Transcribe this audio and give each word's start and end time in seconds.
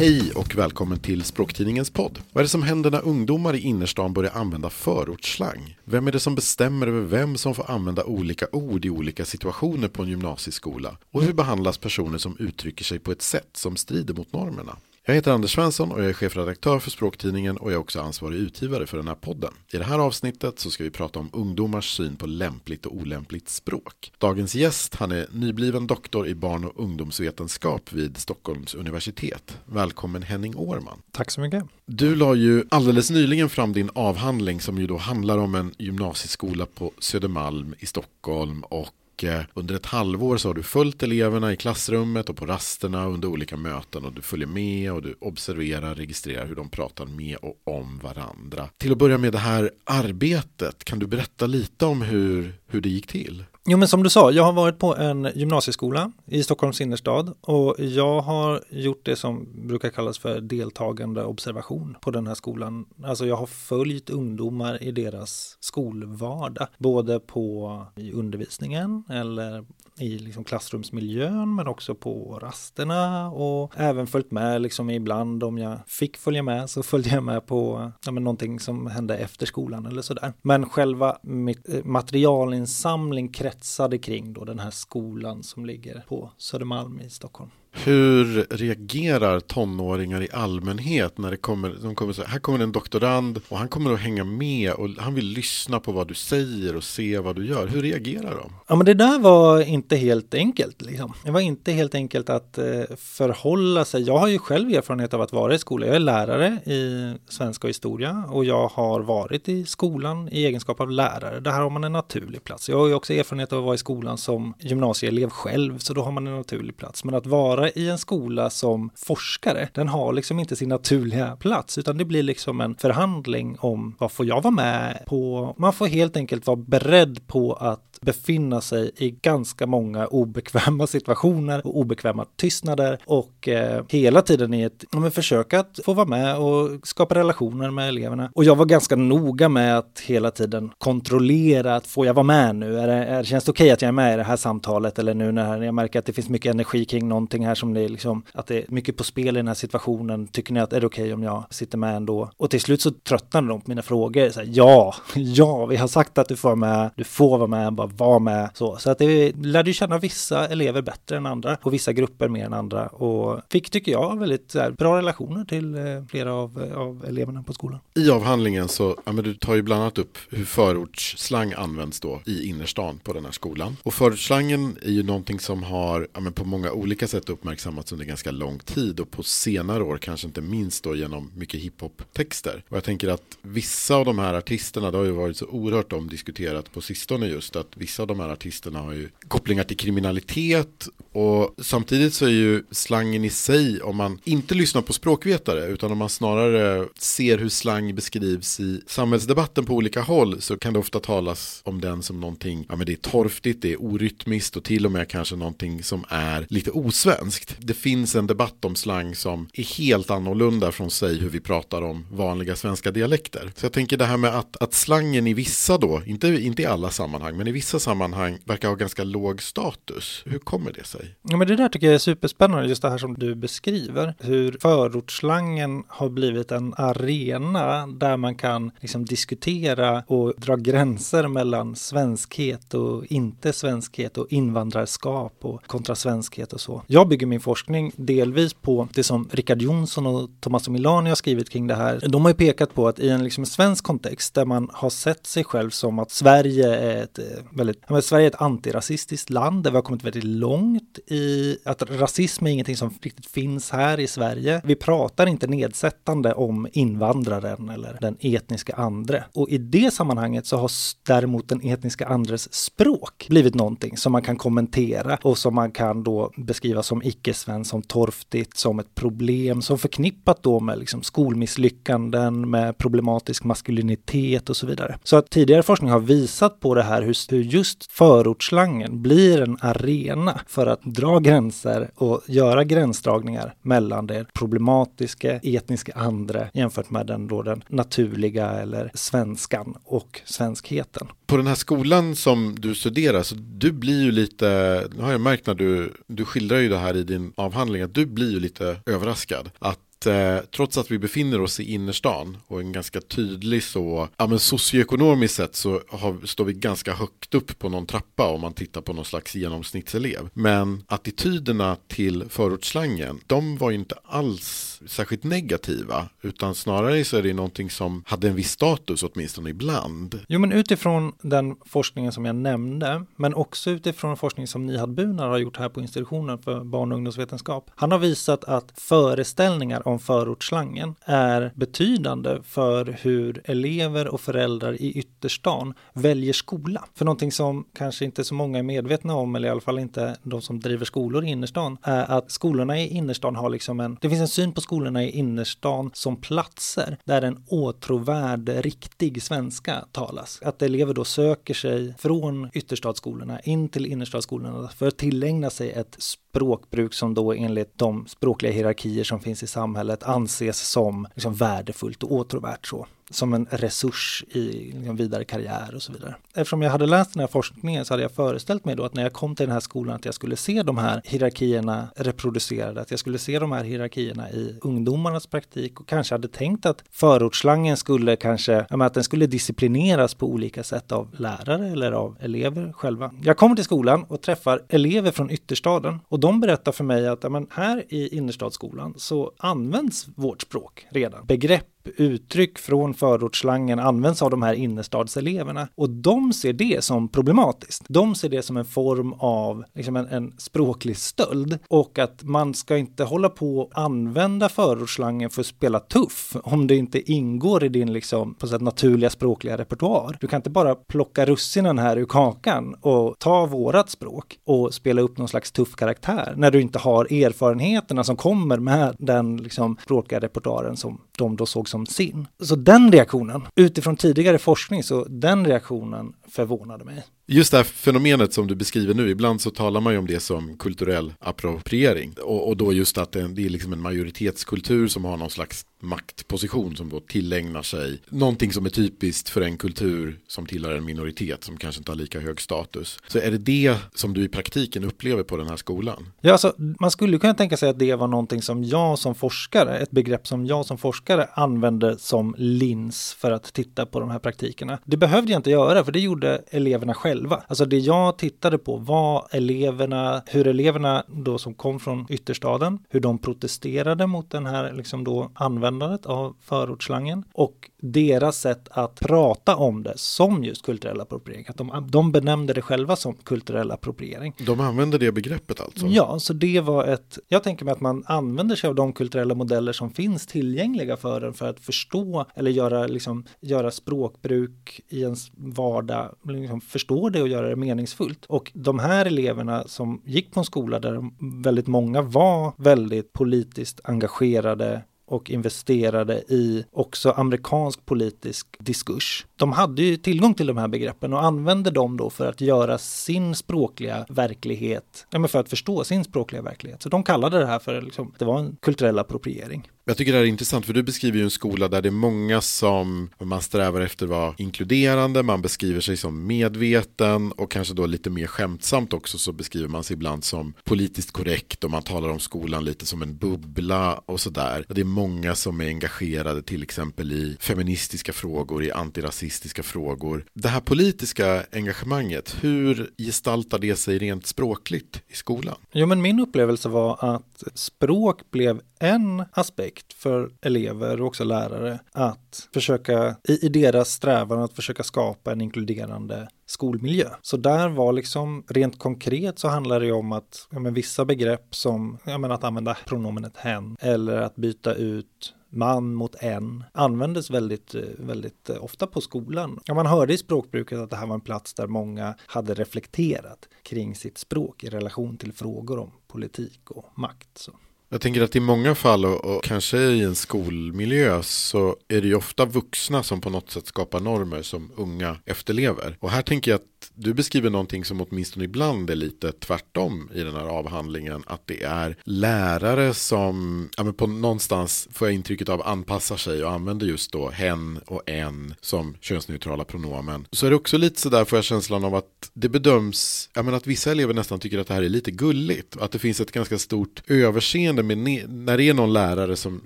Hej 0.00 0.32
och 0.34 0.54
välkommen 0.56 0.98
till 0.98 1.24
Språktidningens 1.24 1.90
podd. 1.90 2.18
Vad 2.32 2.40
är 2.40 2.44
det 2.44 2.48
som 2.48 2.62
händer 2.62 2.90
när 2.90 3.04
ungdomar 3.04 3.54
i 3.54 3.58
innerstan 3.58 4.12
börjar 4.12 4.32
använda 4.32 4.70
förortsslang? 4.70 5.78
Vem 5.84 6.08
är 6.08 6.12
det 6.12 6.20
som 6.20 6.34
bestämmer 6.34 6.86
över 6.86 7.00
vem 7.00 7.36
som 7.36 7.54
får 7.54 7.70
använda 7.70 8.04
olika 8.04 8.46
ord 8.52 8.84
i 8.84 8.90
olika 8.90 9.24
situationer 9.24 9.88
på 9.88 10.02
en 10.02 10.08
gymnasieskola? 10.08 10.96
Och 11.10 11.22
hur 11.22 11.32
behandlas 11.32 11.78
personer 11.78 12.18
som 12.18 12.36
uttrycker 12.38 12.84
sig 12.84 12.98
på 12.98 13.12
ett 13.12 13.22
sätt 13.22 13.50
som 13.52 13.76
strider 13.76 14.14
mot 14.14 14.32
normerna? 14.32 14.76
Jag 15.10 15.14
heter 15.14 15.32
Anders 15.32 15.52
Svensson 15.52 15.92
och 15.92 16.00
jag 16.00 16.08
är 16.08 16.12
chefredaktör 16.12 16.78
för 16.78 16.90
Språktidningen 16.90 17.56
och 17.56 17.70
jag 17.70 17.74
är 17.74 17.80
också 17.80 18.00
ansvarig 18.00 18.36
utgivare 18.36 18.86
för 18.86 18.96
den 18.96 19.08
här 19.08 19.14
podden. 19.14 19.52
I 19.72 19.76
det 19.76 19.84
här 19.84 19.98
avsnittet 19.98 20.58
så 20.58 20.70
ska 20.70 20.84
vi 20.84 20.90
prata 20.90 21.18
om 21.18 21.30
ungdomars 21.32 21.96
syn 21.96 22.16
på 22.16 22.26
lämpligt 22.26 22.86
och 22.86 22.96
olämpligt 22.96 23.48
språk. 23.48 24.12
Dagens 24.18 24.54
gäst, 24.54 24.94
han 24.94 25.12
är 25.12 25.26
nybliven 25.32 25.86
doktor 25.86 26.28
i 26.28 26.34
barn 26.34 26.64
och 26.64 26.84
ungdomsvetenskap 26.84 27.92
vid 27.92 28.16
Stockholms 28.16 28.74
universitet. 28.74 29.58
Välkommen 29.64 30.22
Henning 30.22 30.56
Årman. 30.56 31.02
Tack 31.10 31.30
så 31.30 31.40
mycket. 31.40 31.64
Du 31.86 32.14
la 32.14 32.34
ju 32.34 32.64
alldeles 32.68 33.10
nyligen 33.10 33.48
fram 33.48 33.72
din 33.72 33.90
avhandling 33.94 34.60
som 34.60 34.78
ju 34.78 34.86
då 34.86 34.96
handlar 34.96 35.38
om 35.38 35.54
en 35.54 35.74
gymnasieskola 35.78 36.66
på 36.66 36.92
Södermalm 36.98 37.74
i 37.78 37.86
Stockholm 37.86 38.62
och 38.62 38.94
Eh, 39.24 39.42
under 39.54 39.74
ett 39.74 39.86
halvår 39.86 40.36
så 40.36 40.48
har 40.48 40.54
du 40.54 40.62
följt 40.62 41.02
eleverna 41.02 41.52
i 41.52 41.56
klassrummet 41.56 42.28
och 42.28 42.36
på 42.36 42.46
rasterna 42.46 43.06
under 43.06 43.28
olika 43.28 43.56
möten 43.56 44.04
och 44.04 44.12
du 44.12 44.22
följer 44.22 44.46
med 44.46 44.92
och 44.92 45.02
du 45.02 45.14
observerar, 45.20 45.94
registrerar 45.94 46.46
hur 46.46 46.54
de 46.54 46.68
pratar 46.68 47.06
med 47.06 47.36
och 47.36 47.60
om 47.64 47.98
varandra. 47.98 48.68
Till 48.78 48.92
att 48.92 48.98
börja 48.98 49.18
med 49.18 49.32
det 49.32 49.38
här 49.38 49.70
arbetet, 49.84 50.84
kan 50.84 50.98
du 50.98 51.06
berätta 51.06 51.46
lite 51.46 51.86
om 51.86 52.02
hur, 52.02 52.54
hur 52.66 52.80
det 52.80 52.88
gick 52.88 53.06
till? 53.06 53.44
Jo, 53.70 53.76
men 53.76 53.88
som 53.88 54.02
du 54.02 54.10
sa, 54.10 54.30
jag 54.30 54.44
har 54.44 54.52
varit 54.52 54.78
på 54.78 54.96
en 54.96 55.28
gymnasieskola 55.34 56.12
i 56.26 56.42
Stockholms 56.42 56.80
innerstad 56.80 57.34
och 57.40 57.76
jag 57.78 58.20
har 58.20 58.60
gjort 58.70 59.04
det 59.04 59.16
som 59.16 59.48
brukar 59.54 59.88
kallas 59.88 60.18
för 60.18 60.40
deltagande 60.40 61.24
observation 61.24 61.96
på 62.00 62.10
den 62.10 62.26
här 62.26 62.34
skolan. 62.34 62.84
Alltså 63.04 63.26
jag 63.26 63.36
har 63.36 63.46
följt 63.46 64.10
ungdomar 64.10 64.82
i 64.82 64.90
deras 64.90 65.56
skolvardag, 65.60 66.68
både 66.78 67.20
på 67.20 67.86
i 67.96 68.12
undervisningen 68.12 69.04
eller 69.10 69.64
i 70.00 70.18
liksom 70.18 70.44
klassrumsmiljön 70.44 71.54
men 71.54 71.68
också 71.68 71.94
på 71.94 72.38
rasterna 72.42 73.30
och 73.30 73.72
även 73.76 74.06
följt 74.06 74.30
med 74.30 74.62
liksom 74.62 74.90
ibland 74.90 75.42
om 75.42 75.58
jag 75.58 75.78
fick 75.86 76.16
följa 76.16 76.42
med 76.42 76.70
så 76.70 76.82
följde 76.82 77.10
jag 77.10 77.22
med 77.22 77.46
på 77.46 77.92
ja, 78.04 78.12
men 78.12 78.24
någonting 78.24 78.60
som 78.60 78.86
hände 78.86 79.16
efter 79.16 79.46
skolan 79.46 79.86
eller 79.86 80.02
sådär. 80.02 80.32
Men 80.42 80.68
själva 80.68 81.18
mitt 81.22 81.68
eh, 81.68 81.84
materialinsamling 81.84 83.28
kretsade 83.28 83.98
kring 83.98 84.32
då 84.32 84.44
den 84.44 84.58
här 84.58 84.70
skolan 84.70 85.42
som 85.42 85.66
ligger 85.66 86.04
på 86.08 86.30
Södermalm 86.36 87.00
i 87.00 87.10
Stockholm. 87.10 87.50
Hur 87.72 88.46
reagerar 88.50 89.40
tonåringar 89.40 90.22
i 90.22 90.28
allmänhet 90.32 91.18
när 91.18 91.30
det 91.30 91.36
kommer, 91.36 91.76
de 91.82 91.94
kommer 91.94 92.12
så 92.12 92.22
här, 92.22 92.28
här 92.28 92.38
kommer 92.38 92.58
en 92.58 92.72
doktorand 92.72 93.40
och 93.48 93.58
han 93.58 93.68
kommer 93.68 93.92
att 93.92 94.00
hänga 94.00 94.24
med 94.24 94.72
och 94.72 94.88
han 94.98 95.14
vill 95.14 95.26
lyssna 95.26 95.80
på 95.80 95.92
vad 95.92 96.08
du 96.08 96.14
säger 96.14 96.76
och 96.76 96.84
se 96.84 97.18
vad 97.18 97.36
du 97.36 97.46
gör. 97.46 97.66
Hur 97.66 97.82
reagerar 97.82 98.34
de? 98.34 98.52
Ja 98.66 98.76
men 98.76 98.86
det 98.86 98.94
där 98.94 99.18
var 99.18 99.60
inte 99.62 99.96
helt 99.96 100.34
enkelt. 100.34 100.82
Liksom. 100.82 101.12
Det 101.24 101.30
var 101.30 101.40
inte 101.40 101.72
helt 101.72 101.94
enkelt 101.94 102.30
att 102.30 102.58
eh, 102.58 102.64
förhålla 102.96 103.84
sig. 103.84 104.02
Jag 104.02 104.18
har 104.18 104.28
ju 104.28 104.38
själv 104.38 104.70
erfarenhet 104.70 105.14
av 105.14 105.20
att 105.20 105.32
vara 105.32 105.54
i 105.54 105.58
skolan. 105.58 105.88
Jag 105.88 105.96
är 105.96 106.00
lärare 106.00 106.46
i 106.48 107.14
svenska 107.28 107.66
och 107.66 107.68
historia 107.68 108.24
och 108.28 108.44
jag 108.44 108.68
har 108.68 109.00
varit 109.00 109.48
i 109.48 109.64
skolan 109.64 110.28
i 110.32 110.44
egenskap 110.44 110.80
av 110.80 110.90
lärare. 110.90 111.40
Där 111.40 111.50
har 111.50 111.70
man 111.70 111.84
en 111.84 111.92
naturlig 111.92 112.44
plats. 112.44 112.68
Jag 112.68 112.78
har 112.78 112.86
ju 112.86 112.94
också 112.94 113.12
erfarenhet 113.12 113.52
av 113.52 113.58
att 113.58 113.64
vara 113.64 113.74
i 113.74 113.78
skolan 113.78 114.18
som 114.18 114.54
gymnasieelev 114.58 115.30
själv 115.30 115.78
så 115.78 115.94
då 115.94 116.02
har 116.02 116.12
man 116.12 116.26
en 116.26 116.36
naturlig 116.36 116.76
plats. 116.76 117.04
Men 117.04 117.14
att 117.14 117.26
vara 117.26 117.59
vara 117.60 117.70
i 117.70 117.88
en 117.88 117.98
skola 117.98 118.50
som 118.50 118.90
forskare, 118.96 119.68
den 119.74 119.88
har 119.88 120.12
liksom 120.12 120.38
inte 120.38 120.56
sin 120.56 120.68
naturliga 120.68 121.36
plats, 121.36 121.78
utan 121.78 121.98
det 121.98 122.04
blir 122.04 122.22
liksom 122.22 122.60
en 122.60 122.74
förhandling 122.74 123.56
om 123.58 123.96
vad 123.98 124.12
får 124.12 124.26
jag 124.26 124.42
vara 124.42 124.54
med 124.54 125.04
på? 125.06 125.54
Man 125.58 125.72
får 125.72 125.86
helt 125.86 126.16
enkelt 126.16 126.46
vara 126.46 126.56
beredd 126.56 127.26
på 127.26 127.52
att 127.52 127.89
befinna 128.00 128.60
sig 128.60 128.90
i 128.96 129.10
ganska 129.10 129.66
många 129.66 130.06
obekväma 130.06 130.86
situationer 130.86 131.66
och 131.66 131.78
obekväma 131.78 132.26
tystnader 132.36 132.98
och 133.04 133.48
eh, 133.48 133.84
hela 133.88 134.22
tiden 134.22 134.54
i 134.54 134.62
ett 134.62 134.84
ja, 134.92 135.10
försök 135.10 135.54
att 135.54 135.80
få 135.84 135.94
vara 135.94 136.06
med 136.06 136.38
och 136.38 136.88
skapa 136.88 137.14
relationer 137.14 137.70
med 137.70 137.88
eleverna. 137.88 138.30
Och 138.34 138.44
jag 138.44 138.56
var 138.56 138.64
ganska 138.64 138.96
noga 138.96 139.48
med 139.48 139.78
att 139.78 140.02
hela 140.06 140.30
tiden 140.30 140.70
kontrollera 140.78 141.76
att 141.76 141.86
får 141.86 142.06
jag 142.06 142.14
vara 142.14 142.24
med 142.24 142.56
nu? 142.56 142.78
Är 142.78 142.86
det, 142.86 142.94
är, 142.94 143.24
känns 143.24 143.44
det 143.44 143.50
okej 143.50 143.64
okay 143.64 143.72
att 143.72 143.82
jag 143.82 143.88
är 143.88 143.92
med 143.92 144.14
i 144.14 144.16
det 144.16 144.22
här 144.22 144.36
samtalet 144.36 144.98
eller 144.98 145.14
nu 145.14 145.32
när 145.32 145.62
jag 145.62 145.74
märker 145.74 145.98
att 145.98 146.06
det 146.06 146.12
finns 146.12 146.28
mycket 146.28 146.50
energi 146.50 146.84
kring 146.84 147.08
någonting 147.08 147.46
här 147.46 147.54
som 147.54 147.74
det 147.74 147.80
är 147.80 147.88
liksom 147.88 148.22
att 148.32 148.46
det 148.46 148.58
är 148.58 148.64
mycket 148.68 148.96
på 148.96 149.04
spel 149.04 149.36
i 149.36 149.38
den 149.38 149.48
här 149.48 149.54
situationen. 149.54 150.26
Tycker 150.26 150.52
ni 150.52 150.60
att 150.60 150.72
är 150.72 150.80
det 150.80 150.86
okej 150.86 151.02
okay 151.02 151.12
om 151.12 151.22
jag 151.22 151.44
sitter 151.50 151.78
med 151.78 151.96
ändå? 151.96 152.30
Och 152.36 152.50
till 152.50 152.60
slut 152.60 152.80
så 152.80 152.90
tröttnade 152.90 153.48
de 153.48 153.60
på 153.60 153.70
mina 153.70 153.82
frågor. 153.82 154.30
Så 154.30 154.40
här, 154.40 154.48
ja, 154.52 154.94
ja, 155.14 155.66
vi 155.66 155.76
har 155.76 155.88
sagt 155.88 156.18
att 156.18 156.28
du 156.28 156.36
får 156.36 156.48
vara 156.48 156.56
med. 156.56 156.90
Du 156.96 157.04
får 157.04 157.38
vara 157.38 157.48
med, 157.48 157.72
bara 157.72 157.89
vara 157.96 158.18
med. 158.18 158.50
Så, 158.54 158.76
så 158.76 158.90
att 158.90 158.98
det 158.98 159.32
lärde 159.36 159.70
ju 159.70 159.74
känna 159.74 159.98
vissa 159.98 160.48
elever 160.48 160.82
bättre 160.82 161.16
än 161.16 161.26
andra 161.26 161.56
och 161.62 161.74
vissa 161.74 161.92
grupper 161.92 162.28
mer 162.28 162.44
än 162.44 162.52
andra 162.52 162.86
och 162.86 163.40
fick, 163.50 163.70
tycker 163.70 163.92
jag, 163.92 164.18
väldigt 164.18 164.54
här, 164.54 164.70
bra 164.70 164.98
relationer 164.98 165.44
till 165.44 165.74
eh, 165.74 165.82
flera 166.08 166.34
av, 166.34 166.72
av 166.76 167.04
eleverna 167.08 167.42
på 167.42 167.52
skolan. 167.52 167.80
I 167.94 168.10
avhandlingen 168.10 168.68
så, 168.68 168.96
ja, 169.04 169.12
men 169.12 169.24
du 169.24 169.34
tar 169.34 169.54
ju 169.54 169.62
bland 169.62 169.82
annat 169.82 169.98
upp 169.98 170.18
hur 170.30 170.44
förortsslang 170.44 171.52
används 171.56 172.00
då 172.00 172.20
i 172.26 172.48
innerstan 172.48 172.98
på 172.98 173.12
den 173.12 173.24
här 173.24 173.32
skolan. 173.32 173.76
Och 173.82 173.94
förortsslangen 173.94 174.76
är 174.82 174.90
ju 174.90 175.02
någonting 175.02 175.40
som 175.40 175.62
har 175.62 176.08
ja, 176.14 176.20
men 176.20 176.32
på 176.32 176.44
många 176.44 176.72
olika 176.72 177.08
sätt 177.08 177.28
uppmärksammats 177.28 177.92
under 177.92 178.06
ganska 178.06 178.30
lång 178.30 178.58
tid 178.58 179.00
och 179.00 179.10
på 179.10 179.22
senare 179.22 179.82
år 179.82 179.98
kanske 179.98 180.26
inte 180.26 180.40
minst 180.40 180.84
då 180.84 180.96
genom 180.96 181.30
mycket 181.34 181.60
hiphop-texter. 181.60 182.64
Och 182.68 182.76
jag 182.76 182.84
tänker 182.84 183.08
att 183.08 183.38
vissa 183.42 183.94
av 183.94 184.04
de 184.04 184.18
här 184.18 184.34
artisterna, 184.34 184.90
det 184.90 184.98
har 184.98 185.04
ju 185.04 185.10
varit 185.10 185.36
så 185.36 185.46
oerhört 185.46 185.92
omdiskuterat 185.92 186.72
på 186.72 186.80
sistone 186.80 187.26
just 187.26 187.56
att 187.56 187.76
vissa 187.80 188.02
av 188.02 188.06
de 188.06 188.20
här 188.20 188.28
artisterna 188.28 188.78
har 188.78 188.92
ju 188.92 189.08
kopplingar 189.28 189.64
till 189.64 189.76
kriminalitet 189.76 190.88
och 191.12 191.54
samtidigt 191.58 192.14
så 192.14 192.24
är 192.24 192.30
ju 192.30 192.62
slangen 192.70 193.24
i 193.24 193.30
sig, 193.30 193.82
om 193.82 193.96
man 193.96 194.18
inte 194.24 194.54
lyssnar 194.54 194.82
på 194.82 194.92
språkvetare 194.92 195.66
utan 195.66 195.92
om 195.92 195.98
man 195.98 196.08
snarare 196.08 196.88
ser 196.98 197.38
hur 197.38 197.48
slang 197.48 197.94
beskrivs 197.94 198.60
i 198.60 198.82
samhällsdebatten 198.86 199.64
på 199.64 199.74
olika 199.74 200.00
håll 200.00 200.40
så 200.40 200.56
kan 200.56 200.72
det 200.72 200.78
ofta 200.78 201.00
talas 201.00 201.60
om 201.64 201.80
den 201.80 202.02
som 202.02 202.20
någonting, 202.20 202.66
ja 202.68 202.76
men 202.76 202.86
det 202.86 202.92
är 202.92 202.96
torftigt, 202.96 203.62
det 203.62 203.72
är 203.72 203.82
orytmiskt 203.82 204.56
och 204.56 204.64
till 204.64 204.86
och 204.86 204.92
med 204.92 205.08
kanske 205.08 205.36
någonting 205.36 205.82
som 205.82 206.04
är 206.08 206.46
lite 206.48 206.70
osvenskt. 206.70 207.56
Det 207.58 207.74
finns 207.74 208.14
en 208.14 208.26
debatt 208.26 208.64
om 208.64 208.76
slang 208.76 209.14
som 209.14 209.48
är 209.52 209.78
helt 209.78 210.10
annorlunda 210.10 210.72
från 210.72 210.90
sig 210.90 211.18
hur 211.18 211.30
vi 211.30 211.40
pratar 211.40 211.82
om 211.82 212.06
vanliga 212.12 212.56
svenska 212.56 212.90
dialekter. 212.90 213.52
Så 213.56 213.64
jag 213.64 213.72
tänker 213.72 213.96
det 213.96 214.04
här 214.04 214.16
med 214.16 214.38
att, 214.38 214.56
att 214.62 214.74
slangen 214.74 215.26
i 215.26 215.34
vissa 215.34 215.78
då, 215.78 216.02
inte, 216.06 216.28
inte 216.28 216.62
i 216.62 216.66
alla 216.66 216.90
sammanhang, 216.90 217.36
men 217.36 217.48
i 217.48 217.52
vissa 217.52 217.69
sammanhang 217.78 218.38
verkar 218.44 218.68
ha 218.68 218.74
ganska 218.74 219.04
låg 219.04 219.42
status. 219.42 220.22
Hur 220.26 220.38
kommer 220.38 220.72
det 220.72 220.84
sig? 220.84 221.14
Ja, 221.22 221.36
men 221.36 221.48
det 221.48 221.56
där 221.56 221.68
tycker 221.68 221.86
jag 221.86 221.94
är 221.94 221.98
superspännande, 221.98 222.68
just 222.68 222.82
det 222.82 222.90
här 222.90 222.98
som 222.98 223.14
du 223.14 223.34
beskriver. 223.34 224.14
Hur 224.18 224.56
förortsslangen 224.60 225.84
har 225.88 226.08
blivit 226.08 226.52
en 226.52 226.74
arena 226.76 227.86
där 227.86 228.16
man 228.16 228.34
kan 228.34 228.70
liksom 228.80 229.04
diskutera 229.04 230.02
och 230.06 230.34
dra 230.36 230.56
gränser 230.56 231.28
mellan 231.28 231.76
svenskhet 231.76 232.74
och 232.74 233.04
inte 233.06 233.52
svenskhet 233.52 234.18
och 234.18 234.26
invandrarskap 234.30 235.34
och 235.40 235.66
kontra 235.66 235.94
svenskhet 235.94 236.52
och 236.52 236.60
så. 236.60 236.82
Jag 236.86 237.08
bygger 237.08 237.26
min 237.26 237.40
forskning 237.40 237.92
delvis 237.96 238.54
på 238.54 238.88
det 238.94 239.02
som 239.02 239.28
Rickard 239.32 239.62
Jonsson 239.62 240.06
och 240.06 240.30
Thomas 240.40 240.68
Milani 240.68 241.08
har 241.08 241.16
skrivit 241.16 241.50
kring 241.50 241.66
det 241.66 241.74
här. 241.74 242.00
De 242.08 242.22
har 242.22 242.30
ju 242.30 242.34
pekat 242.34 242.74
på 242.74 242.88
att 242.88 242.98
i 242.98 243.08
en 243.08 243.24
liksom 243.24 243.46
svensk 243.46 243.84
kontext 243.84 244.34
där 244.34 244.44
man 244.44 244.70
har 244.72 244.90
sett 244.90 245.26
sig 245.26 245.44
själv 245.44 245.70
som 245.70 245.98
att 245.98 246.10
Sverige 246.10 246.74
är 246.74 247.02
ett 247.02 247.18
väldigt, 247.60 247.90
väldigt, 247.90 248.04
Sverige 248.04 248.26
är 248.26 248.30
ett 248.30 248.42
antirasistiskt 248.42 249.30
land 249.30 249.64
där 249.64 249.70
vi 249.70 249.76
har 249.76 249.82
kommit 249.82 250.04
väldigt 250.04 250.24
långt 250.24 250.98
i 251.06 251.58
att 251.64 251.82
rasism 251.90 252.46
är 252.46 252.50
ingenting 252.50 252.76
som 252.76 252.94
riktigt 253.02 253.26
finns 253.26 253.70
här 253.70 254.00
i 254.00 254.06
Sverige. 254.06 254.60
Vi 254.64 254.74
pratar 254.74 255.26
inte 255.26 255.46
nedsättande 255.46 256.34
om 256.34 256.68
invandraren 256.72 257.68
eller 257.68 257.98
den 258.00 258.16
etniska 258.20 258.74
andre. 258.74 259.24
Och 259.34 259.48
i 259.48 259.58
det 259.58 259.94
sammanhanget 259.94 260.46
så 260.46 260.56
har 260.56 260.70
däremot 261.06 261.48
den 261.48 261.60
etniska 261.62 262.06
andres 262.06 262.54
språk 262.54 263.26
blivit 263.28 263.54
någonting 263.54 263.96
som 263.96 264.12
man 264.12 264.22
kan 264.22 264.36
kommentera 264.36 265.18
och 265.22 265.38
som 265.38 265.54
man 265.54 265.70
kan 265.70 266.02
då 266.02 266.32
beskriva 266.36 266.82
som 266.82 267.02
icke-svensk, 267.02 267.70
som 267.70 267.82
torftigt, 267.82 268.56
som 268.56 268.78
ett 268.78 268.94
problem, 268.94 269.62
som 269.62 269.78
förknippat 269.78 270.42
då 270.42 270.60
med 270.60 270.78
liksom 270.78 271.02
skolmisslyckanden, 271.02 272.50
med 272.50 272.78
problematisk 272.78 273.44
maskulinitet 273.44 274.50
och 274.50 274.56
så 274.56 274.66
vidare. 274.66 274.98
Så 275.04 275.16
att 275.16 275.30
tidigare 275.30 275.62
forskning 275.62 275.90
har 275.90 276.00
visat 276.00 276.60
på 276.60 276.74
det 276.74 276.82
här 276.82 277.02
hur, 277.02 277.30
hur 277.30 277.42
just 277.50 277.92
förortsslangen 277.92 279.02
blir 279.02 279.40
en 279.40 279.58
arena 279.60 280.40
för 280.46 280.66
att 280.66 280.80
dra 280.84 281.18
gränser 281.18 281.90
och 281.94 282.20
göra 282.26 282.64
gränsdragningar 282.64 283.54
mellan 283.62 284.06
det 284.06 284.26
problematiska 284.32 285.40
etniska 285.42 285.92
andra 285.94 286.48
jämfört 286.54 286.90
med 286.90 287.06
den, 287.06 287.26
då 287.26 287.42
den 287.42 287.64
naturliga 287.68 288.50
eller 288.50 288.90
svenskan 288.94 289.74
och 289.84 290.20
svenskheten. 290.24 291.08
På 291.26 291.36
den 291.36 291.46
här 291.46 291.54
skolan 291.54 292.16
som 292.16 292.56
du 292.58 292.74
studerar, 292.74 293.22
så 293.22 293.34
du 293.34 293.72
blir 293.72 294.02
ju 294.02 294.10
lite, 294.10 294.88
nu 294.96 295.02
har 295.02 295.12
jag 295.12 295.20
märkt 295.20 295.46
när 295.46 295.54
du, 295.54 295.92
du 296.06 296.24
skildrar 296.24 296.58
ju 296.58 296.68
det 296.68 296.78
här 296.78 296.96
i 296.96 297.02
din 297.02 297.32
avhandling, 297.36 297.82
att 297.82 297.94
du 297.94 298.06
blir 298.06 298.30
ju 298.30 298.40
lite 298.40 298.76
överraskad. 298.86 299.50
Att 299.58 299.78
att 300.00 300.06
eh, 300.06 300.50
trots 300.50 300.78
att 300.78 300.90
vi 300.90 300.98
befinner 300.98 301.40
oss 301.40 301.60
i 301.60 301.72
innerstan 301.72 302.36
och 302.46 302.60
en 302.60 302.72
ganska 302.72 303.00
tydlig 303.00 303.62
så, 303.62 304.08
ja 304.16 304.26
men 304.26 304.38
socioekonomiskt 304.38 305.34
sett 305.34 305.56
så 305.56 305.80
har, 305.88 306.26
står 306.26 306.44
vi 306.44 306.52
ganska 306.52 306.94
högt 306.94 307.34
upp 307.34 307.58
på 307.58 307.68
någon 307.68 307.86
trappa 307.86 308.28
om 308.28 308.40
man 308.40 308.52
tittar 308.52 308.80
på 308.80 308.92
någon 308.92 309.04
slags 309.04 309.34
genomsnittselev. 309.34 310.28
Men 310.32 310.84
attityderna 310.86 311.76
till 311.88 312.24
förortsslangen, 312.28 313.20
de 313.26 313.56
var 313.56 313.70
ju 313.70 313.76
inte 313.76 313.94
alls 314.04 314.69
särskilt 314.86 315.24
negativa, 315.24 316.08
utan 316.22 316.54
snarare 316.54 317.04
så 317.04 317.16
är 317.16 317.22
det 317.22 317.32
någonting 317.32 317.70
som 317.70 318.02
hade 318.06 318.28
en 318.28 318.34
viss 318.34 318.50
status 318.50 319.02
åtminstone 319.02 319.50
ibland. 319.50 320.20
Jo, 320.28 320.38
men 320.38 320.52
utifrån 320.52 321.12
den 321.22 321.56
forskningen 321.66 322.12
som 322.12 322.24
jag 322.24 322.36
nämnde, 322.36 323.04
men 323.16 323.34
också 323.34 323.70
utifrån 323.70 324.16
forskning 324.16 324.46
som 324.46 324.66
Nihad 324.66 324.94
Bunar 324.94 325.28
har 325.28 325.38
gjort 325.38 325.56
här 325.56 325.68
på 325.68 325.80
institutionen 325.80 326.38
för 326.38 326.64
barn 326.64 326.92
och 326.92 326.96
ungdomsvetenskap. 326.96 327.70
Han 327.74 327.92
har 327.92 327.98
visat 327.98 328.44
att 328.44 328.72
föreställningar 328.76 329.88
om 329.88 329.98
förortsslangen 329.98 330.94
är 331.04 331.52
betydande 331.54 332.38
för 332.44 332.96
hur 333.00 333.42
elever 333.44 334.08
och 334.08 334.20
föräldrar 334.20 334.82
i 334.82 334.92
ytterstan 334.92 335.74
väljer 335.92 336.32
skola. 336.32 336.84
För 336.94 337.04
någonting 337.04 337.32
som 337.32 337.64
kanske 337.74 338.04
inte 338.04 338.24
så 338.24 338.34
många 338.34 338.58
är 338.58 338.62
medvetna 338.62 339.14
om, 339.14 339.34
eller 339.34 339.48
i 339.48 339.50
alla 339.50 339.60
fall 339.60 339.78
inte 339.78 340.16
de 340.22 340.42
som 340.42 340.60
driver 340.60 340.84
skolor 340.84 341.24
i 341.24 341.28
innerstan, 341.28 341.78
är 341.82 342.10
att 342.10 342.30
skolorna 342.30 342.78
i 342.80 342.88
innerstan 342.88 343.36
har 343.36 343.50
liksom 343.50 343.80
en, 343.80 343.98
det 344.00 344.08
finns 344.08 344.20
en 344.20 344.28
syn 344.28 344.52
på 344.52 344.60
skolorna 344.70 345.04
i 345.04 345.10
innerstan 345.10 345.90
som 345.94 346.16
platser 346.16 346.96
där 347.04 347.22
en 347.22 347.44
åtråvärd, 347.48 348.48
riktig 348.48 349.22
svenska 349.22 349.84
talas. 349.92 350.40
Att 350.42 350.62
elever 350.62 350.94
då 350.94 351.04
söker 351.04 351.54
sig 351.54 351.94
från 351.98 352.50
ytterstadsskolorna 352.52 353.40
in 353.40 353.68
till 353.68 353.86
innerstadsskolorna 353.86 354.68
för 354.68 354.88
att 354.88 354.96
tillägna 354.96 355.50
sig 355.50 355.70
ett 355.70 355.96
språkbruk 355.98 356.94
som 356.94 357.14
då 357.14 357.32
enligt 357.32 357.78
de 357.78 358.06
språkliga 358.06 358.52
hierarkier 358.52 359.04
som 359.04 359.20
finns 359.20 359.42
i 359.42 359.46
samhället 359.46 360.02
anses 360.02 360.70
som 360.70 361.06
liksom 361.14 361.34
värdefullt 361.34 362.02
och 362.02 362.12
åtråvärt 362.12 362.66
så 362.66 362.86
som 363.10 363.34
en 363.34 363.46
resurs 363.50 364.24
i 364.28 364.72
liksom 364.74 364.96
vidare 364.96 365.24
karriär 365.24 365.74
och 365.74 365.82
så 365.82 365.92
vidare. 365.92 366.14
Eftersom 366.34 366.62
jag 366.62 366.70
hade 366.70 366.86
läst 366.86 367.12
den 367.12 367.20
här 367.20 367.26
forskningen 367.26 367.84
så 367.84 367.92
hade 367.92 368.02
jag 368.02 368.12
föreställt 368.12 368.64
mig 368.64 368.76
då 368.76 368.84
att 368.84 368.94
när 368.94 369.02
jag 369.02 369.12
kom 369.12 369.36
till 369.36 369.46
den 369.46 369.52
här 369.52 369.60
skolan 369.60 369.96
att 369.96 370.04
jag 370.04 370.14
skulle 370.14 370.36
se 370.36 370.62
de 370.62 370.78
här 370.78 371.02
hierarkierna 371.04 371.88
reproducerade, 371.96 372.80
att 372.80 372.90
jag 372.90 373.00
skulle 373.00 373.18
se 373.18 373.38
de 373.38 373.52
här 373.52 373.64
hierarkierna 373.64 374.30
i 374.30 374.58
ungdomarnas 374.60 375.26
praktik 375.26 375.80
och 375.80 375.88
kanske 375.88 376.14
hade 376.14 376.28
tänkt 376.28 376.66
att 376.66 376.84
förortsslangen 376.90 377.76
skulle 377.76 378.16
kanske, 378.16 378.66
att 378.70 378.94
den 378.94 379.04
skulle 379.04 379.26
disciplineras 379.26 380.14
på 380.14 380.26
olika 380.26 380.62
sätt 380.62 380.92
av 380.92 381.14
lärare 381.18 381.68
eller 381.68 381.92
av 381.92 382.16
elever 382.20 382.72
själva. 382.72 383.12
Jag 383.22 383.36
kommer 383.36 383.56
till 383.56 383.64
skolan 383.64 384.04
och 384.08 384.22
träffar 384.22 384.62
elever 384.68 385.10
från 385.10 385.30
ytterstaden 385.30 386.00
och 386.08 386.20
de 386.20 386.40
berättar 386.40 386.72
för 386.72 386.84
mig 386.84 387.08
att 387.08 387.32
men 387.32 387.46
här 387.50 387.84
i 387.88 388.16
innerstadsskolan 388.16 388.94
så 388.96 389.32
används 389.38 390.08
vårt 390.14 390.42
språk 390.42 390.86
redan. 390.90 391.26
Begrepp 391.26 391.79
uttryck 391.84 392.58
från 392.58 392.94
förortsslangen 392.94 393.78
används 393.78 394.22
av 394.22 394.30
de 394.30 394.42
här 394.42 394.54
innerstadseleverna 394.54 395.68
och 395.74 395.90
de 395.90 396.32
ser 396.32 396.52
det 396.52 396.84
som 396.84 397.08
problematiskt. 397.08 397.84
De 397.88 398.14
ser 398.14 398.28
det 398.28 398.42
som 398.42 398.56
en 398.56 398.64
form 398.64 399.12
av 399.12 399.64
liksom 399.74 399.96
en, 399.96 400.06
en 400.06 400.34
språklig 400.38 400.96
stöld 400.96 401.58
och 401.68 401.98
att 401.98 402.22
man 402.22 402.54
ska 402.54 402.76
inte 402.76 403.04
hålla 403.04 403.28
på 403.28 403.58
och 403.58 403.70
använda 403.74 404.48
förortsslangen 404.48 405.30
för 405.30 405.40
att 405.40 405.46
spela 405.46 405.80
tuff 405.80 406.36
om 406.42 406.66
det 406.66 406.76
inte 406.76 407.12
ingår 407.12 407.64
i 407.64 407.68
din 407.68 407.92
liksom 407.92 408.34
på 408.34 408.46
sätt 408.46 408.60
naturliga 408.60 409.10
språkliga 409.10 409.58
repertoar. 409.58 410.16
Du 410.20 410.26
kan 410.26 410.38
inte 410.38 410.50
bara 410.50 410.74
plocka 410.74 411.26
russinen 411.26 411.78
här 411.78 411.96
ur 411.96 412.06
kakan 412.06 412.74
och 412.80 413.14
ta 413.18 413.46
vårat 413.46 413.90
språk 413.90 414.38
och 414.44 414.74
spela 414.74 415.02
upp 415.02 415.18
någon 415.18 415.28
slags 415.28 415.52
tuff 415.52 415.76
karaktär 415.76 416.34
när 416.36 416.50
du 416.50 416.60
inte 416.60 416.78
har 416.78 417.12
erfarenheterna 417.12 418.04
som 418.04 418.16
kommer 418.16 418.58
med 418.58 418.96
den 418.98 419.36
liksom 419.36 419.76
språkliga 419.82 420.20
repertoaren 420.20 420.76
som 420.76 421.00
de 421.20 421.36
då 421.36 421.46
såg 421.46 421.68
som 421.68 421.86
sin. 421.86 422.26
Så 422.42 422.56
den 422.56 422.92
reaktionen, 422.92 423.42
utifrån 423.56 423.96
tidigare 423.96 424.38
forskning, 424.38 424.82
så 424.82 425.04
den 425.04 425.46
reaktionen 425.46 426.12
förvånade 426.28 426.84
mig. 426.84 427.04
Just 427.32 427.50
det 427.50 427.56
här 427.56 427.64
fenomenet 427.64 428.32
som 428.32 428.46
du 428.46 428.54
beskriver 428.54 428.94
nu, 428.94 429.10
ibland 429.10 429.40
så 429.40 429.50
talar 429.50 429.80
man 429.80 429.92
ju 429.92 429.98
om 429.98 430.06
det 430.06 430.20
som 430.20 430.56
kulturell 430.56 431.14
appropriering. 431.18 432.14
Och, 432.22 432.48
och 432.48 432.56
då 432.56 432.72
just 432.72 432.98
att 432.98 433.12
det, 433.12 433.28
det 433.28 433.44
är 433.44 433.48
liksom 433.48 433.72
en 433.72 433.80
majoritetskultur 433.80 434.88
som 434.88 435.04
har 435.04 435.16
någon 435.16 435.30
slags 435.30 435.66
maktposition 435.82 436.76
som 436.76 436.88
då 436.88 437.00
tillägnar 437.00 437.62
sig 437.62 438.02
någonting 438.08 438.52
som 438.52 438.66
är 438.66 438.70
typiskt 438.70 439.28
för 439.28 439.40
en 439.40 439.56
kultur 439.56 440.18
som 440.26 440.46
tillhör 440.46 440.74
en 440.74 440.84
minoritet 440.84 441.44
som 441.44 441.56
kanske 441.56 441.80
inte 441.80 441.90
har 441.90 441.96
lika 441.96 442.20
hög 442.20 442.40
status. 442.40 442.98
Så 443.08 443.18
är 443.18 443.30
det 443.30 443.38
det 443.38 443.76
som 443.94 444.14
du 444.14 444.24
i 444.24 444.28
praktiken 444.28 444.84
upplever 444.84 445.22
på 445.22 445.36
den 445.36 445.48
här 445.48 445.56
skolan? 445.56 446.06
Ja, 446.20 446.32
alltså, 446.32 446.54
man 446.58 446.90
skulle 446.90 447.18
kunna 447.18 447.34
tänka 447.34 447.56
sig 447.56 447.68
att 447.68 447.78
det 447.78 447.94
var 447.94 448.06
någonting 448.06 448.42
som 448.42 448.64
jag 448.64 448.98
som 448.98 449.14
forskare, 449.14 449.78
ett 449.78 449.90
begrepp 449.90 450.26
som 450.26 450.46
jag 450.46 450.66
som 450.66 450.78
forskare 450.78 451.28
använde 451.34 451.98
som 451.98 452.34
lins 452.38 453.16
för 453.18 453.30
att 453.30 453.52
titta 453.52 453.86
på 453.86 454.00
de 454.00 454.10
här 454.10 454.18
praktikerna. 454.18 454.78
Det 454.84 454.96
behövde 454.96 455.32
jag 455.32 455.38
inte 455.38 455.50
göra, 455.50 455.84
för 455.84 455.92
det 455.92 456.00
gjorde 456.00 456.42
eleverna 456.50 456.94
själva. 456.94 457.19
Alltså 457.28 457.64
det 457.64 457.78
jag 457.78 458.18
tittade 458.18 458.58
på 458.58 458.76
var 458.76 459.26
eleverna, 459.30 460.22
hur 460.26 460.46
eleverna 460.46 461.04
då 461.08 461.38
som 461.38 461.54
kom 461.54 461.80
från 461.80 462.06
ytterstaden, 462.08 462.78
hur 462.88 463.00
de 463.00 463.18
protesterade 463.18 464.06
mot 464.06 464.30
den 464.30 464.46
här 464.46 464.72
liksom 464.72 465.04
då 465.04 465.30
användandet 465.34 466.06
av 466.06 466.36
förortsslangen 466.40 467.24
och 467.32 467.70
deras 467.80 468.40
sätt 468.40 468.68
att 468.70 469.00
prata 469.00 469.56
om 469.56 469.82
det 469.82 469.92
som 469.96 470.44
just 470.44 470.64
kulturell 470.64 471.00
appropriering. 471.00 471.44
Att 471.48 471.56
de, 471.56 471.88
de 471.90 472.12
benämnde 472.12 472.52
det 472.52 472.62
själva 472.62 472.96
som 472.96 473.14
kulturell 473.14 473.70
appropriering. 473.70 474.34
De 474.46 474.60
använde 474.60 474.98
det 474.98 475.12
begreppet 475.12 475.60
alltså? 475.60 475.86
Ja, 475.86 476.18
så 476.18 476.32
det 476.32 476.60
var 476.60 476.86
ett, 476.86 477.18
jag 477.28 477.42
tänker 477.42 477.64
mig 477.64 477.72
att 477.72 477.80
man 477.80 478.04
använder 478.06 478.56
sig 478.56 478.68
av 478.68 478.74
de 478.74 478.92
kulturella 478.92 479.34
modeller 479.34 479.72
som 479.72 479.90
finns 479.90 480.26
tillgängliga 480.26 480.96
för 480.96 481.22
en 481.22 481.34
för 481.34 481.48
att 481.48 481.60
förstå 481.60 482.26
eller 482.34 482.50
göra, 482.50 482.86
liksom, 482.86 483.24
göra 483.40 483.70
språkbruk 483.70 484.80
i 484.88 485.00
ens 485.02 485.30
vardag, 485.36 486.14
liksom 486.24 486.60
förstå 486.60 486.99
det 487.08 487.22
att 487.22 487.30
göra 487.30 487.48
det 487.48 487.56
meningsfullt. 487.56 488.24
Och 488.26 488.52
de 488.54 488.78
här 488.78 489.06
eleverna 489.06 489.64
som 489.66 490.02
gick 490.04 490.32
på 490.32 490.40
en 490.40 490.44
skola 490.44 490.78
där 490.80 491.10
väldigt 491.42 491.66
många 491.66 492.02
var 492.02 492.52
väldigt 492.56 493.12
politiskt 493.12 493.80
engagerade 493.84 494.82
och 495.10 495.30
investerade 495.30 496.14
i 496.18 496.64
också 496.72 497.10
amerikansk 497.10 497.86
politisk 497.86 498.46
diskurs. 498.58 499.26
De 499.36 499.52
hade 499.52 499.82
ju 499.82 499.96
tillgång 499.96 500.34
till 500.34 500.46
de 500.46 500.56
här 500.56 500.68
begreppen 500.68 501.12
och 501.12 501.24
använde 501.24 501.70
dem 501.70 501.96
då 501.96 502.10
för 502.10 502.26
att 502.26 502.40
göra 502.40 502.78
sin 502.78 503.34
språkliga 503.34 504.06
verklighet, 504.08 505.06
ja 505.10 505.18
men 505.18 505.28
för 505.28 505.38
att 505.38 505.48
förstå 505.48 505.84
sin 505.84 506.04
språkliga 506.04 506.42
verklighet. 506.42 506.82
Så 506.82 506.88
de 506.88 507.02
kallade 507.02 507.38
det 507.38 507.46
här 507.46 507.58
för, 507.58 507.82
liksom, 507.82 508.12
det 508.18 508.24
var 508.24 508.38
en 508.38 508.56
kulturell 508.60 508.98
appropriering. 508.98 509.68
Jag 509.84 509.96
tycker 509.96 510.12
det 510.12 510.18
här 510.18 510.24
är 510.24 510.28
intressant 510.28 510.66
för 510.66 510.72
du 510.72 510.82
beskriver 510.82 511.18
ju 511.18 511.24
en 511.24 511.30
skola 511.30 511.68
där 511.68 511.82
det 511.82 511.88
är 511.88 511.90
många 511.90 512.40
som 512.40 513.10
man 513.18 513.42
strävar 513.42 513.80
efter 513.80 514.06
att 514.06 514.10
vara 514.10 514.34
inkluderande, 514.38 515.22
man 515.22 515.42
beskriver 515.42 515.80
sig 515.80 515.96
som 515.96 516.26
medveten 516.26 517.32
och 517.32 517.50
kanske 517.50 517.74
då 517.74 517.86
lite 517.86 518.10
mer 518.10 518.26
skämtsamt 518.26 518.92
också 518.92 519.18
så 519.18 519.32
beskriver 519.32 519.68
man 519.68 519.84
sig 519.84 519.94
ibland 519.94 520.24
som 520.24 520.54
politiskt 520.64 521.10
korrekt 521.10 521.64
och 521.64 521.70
man 521.70 521.82
talar 521.82 522.08
om 522.08 522.18
skolan 522.18 522.64
lite 522.64 522.86
som 522.86 523.02
en 523.02 523.16
bubbla 523.16 524.02
och 524.06 524.20
sådär. 524.20 524.64
Det 524.68 524.80
är 524.80 524.84
många 524.84 525.34
som 525.34 525.60
är 525.60 525.66
engagerade 525.66 526.42
till 526.42 526.62
exempel 526.62 527.12
i 527.12 527.36
feministiska 527.40 528.12
frågor, 528.12 528.64
i 528.64 528.70
antirasistiska 528.70 529.62
frågor. 529.62 530.24
Det 530.34 530.48
här 530.48 530.60
politiska 530.60 531.44
engagemanget, 531.52 532.36
hur 532.40 532.90
gestaltar 532.98 533.58
det 533.58 533.76
sig 533.76 533.98
rent 533.98 534.26
språkligt 534.26 535.02
i 535.08 535.16
skolan? 535.16 535.56
Jo, 535.72 535.86
men 535.86 536.02
min 536.02 536.20
upplevelse 536.20 536.68
var 536.68 537.14
att 537.14 537.29
språk 537.54 538.30
blev 538.30 538.60
en 538.78 539.24
aspekt 539.32 539.92
för 539.92 540.30
elever 540.42 541.00
och 541.00 541.06
också 541.06 541.24
lärare 541.24 541.78
att 541.92 542.48
försöka 542.54 543.16
i, 543.28 543.46
i 543.46 543.48
deras 543.48 543.88
strävan 543.88 544.42
att 544.42 544.52
försöka 544.52 544.82
skapa 544.82 545.32
en 545.32 545.40
inkluderande 545.40 546.28
skolmiljö. 546.46 547.08
Så 547.22 547.36
där 547.36 547.68
var 547.68 547.92
liksom 547.92 548.44
rent 548.48 548.78
konkret 548.78 549.38
så 549.38 549.48
handlar 549.48 549.80
det 549.80 549.92
om 549.92 550.12
att 550.12 550.48
ja, 550.50 550.58
men 550.58 550.74
vissa 550.74 551.04
begrepp 551.04 551.54
som 551.54 551.98
ja, 552.04 552.18
men 552.18 552.32
att 552.32 552.44
använda 552.44 552.76
pronomenet 552.86 553.36
hen 553.36 553.76
eller 553.80 554.16
att 554.16 554.36
byta 554.36 554.74
ut 554.74 555.34
man 555.50 555.94
mot 555.94 556.14
en 556.14 556.64
användes 556.72 557.30
väldigt, 557.30 557.74
eh, 557.74 557.82
väldigt 557.98 558.50
eh, 558.50 558.64
ofta 558.64 558.86
på 558.86 559.00
skolan. 559.00 559.60
Ja, 559.64 559.74
man 559.74 559.86
hörde 559.86 560.14
i 560.14 560.18
språkbruket 560.18 560.78
att 560.78 560.90
det 560.90 560.96
här 560.96 561.06
var 561.06 561.14
en 561.14 561.20
plats 561.20 561.54
där 561.54 561.66
många 561.66 562.14
hade 562.26 562.54
reflekterat 562.54 563.48
kring 563.62 563.94
sitt 563.94 564.18
språk 564.18 564.64
i 564.64 564.68
relation 564.68 565.16
till 565.16 565.32
frågor 565.32 565.78
om 565.78 565.90
politik 566.08 566.70
och 566.70 566.98
makt. 566.98 567.38
Så. 567.38 567.52
Jag 567.92 568.00
tänker 568.00 568.22
att 568.22 568.36
i 568.36 568.40
många 568.40 568.74
fall 568.74 569.04
och, 569.04 569.24
och, 569.24 569.44
kanske 569.44 569.78
i 569.78 570.02
en 570.02 570.14
skolmiljö 570.14 571.22
så 571.22 571.76
är 571.88 572.00
det 572.00 572.08
ju 572.08 572.14
ofta 572.14 572.44
vuxna 572.44 573.02
som 573.02 573.20
på 573.20 573.30
något 573.30 573.50
sätt 573.50 573.66
skapar 573.66 574.00
normer 574.00 574.42
som 574.42 574.72
unga 574.76 575.16
efterlever. 575.24 575.96
Och 576.00 576.10
här 576.10 576.22
tänker 576.22 576.50
jag 576.50 576.60
att 576.60 576.79
du 576.94 577.14
beskriver 577.14 577.50
någonting 577.50 577.84
som 577.84 578.00
åtminstone 578.00 578.44
ibland 578.44 578.90
är 578.90 578.96
lite 578.96 579.32
tvärtom 579.32 580.10
i 580.14 580.20
den 580.20 580.34
här 580.34 580.44
avhandlingen. 580.44 581.24
Att 581.26 581.46
det 581.46 581.62
är 581.62 581.96
lärare 582.04 582.94
som 582.94 583.68
ja, 583.76 583.84
men 583.84 583.94
på 583.94 584.06
någonstans 584.06 584.88
får 584.92 585.08
jag 585.08 585.14
intrycket 585.14 585.48
av 585.48 585.62
anpassar 585.66 586.16
sig 586.16 586.44
och 586.44 586.50
använder 586.50 586.86
just 586.86 587.12
då 587.12 587.30
hen 587.30 587.80
och 587.86 588.10
en 588.10 588.54
som 588.60 588.96
könsneutrala 589.00 589.64
pronomen. 589.64 590.26
Så 590.32 590.46
är 590.46 590.50
det 590.50 590.56
också 590.56 590.78
lite 590.78 591.00
sådär 591.00 591.24
får 591.24 591.36
jag 591.36 591.44
känslan 591.44 591.84
av 591.84 591.94
att 591.94 592.30
det 592.34 592.48
bedöms, 592.48 593.30
ja 593.34 593.42
men 593.42 593.54
att 593.54 593.66
vissa 593.66 593.90
elever 593.90 594.14
nästan 594.14 594.40
tycker 594.40 594.58
att 594.58 594.66
det 594.66 594.74
här 594.74 594.82
är 594.82 594.88
lite 594.88 595.10
gulligt. 595.10 595.76
Att 595.76 595.92
det 595.92 595.98
finns 595.98 596.20
ett 596.20 596.32
ganska 596.32 596.58
stort 596.58 597.02
överseende 597.06 597.82
med 597.82 597.98
när 598.28 598.56
det 598.56 598.64
är 598.64 598.74
någon 598.74 598.92
lärare 598.92 599.36
som 599.36 599.62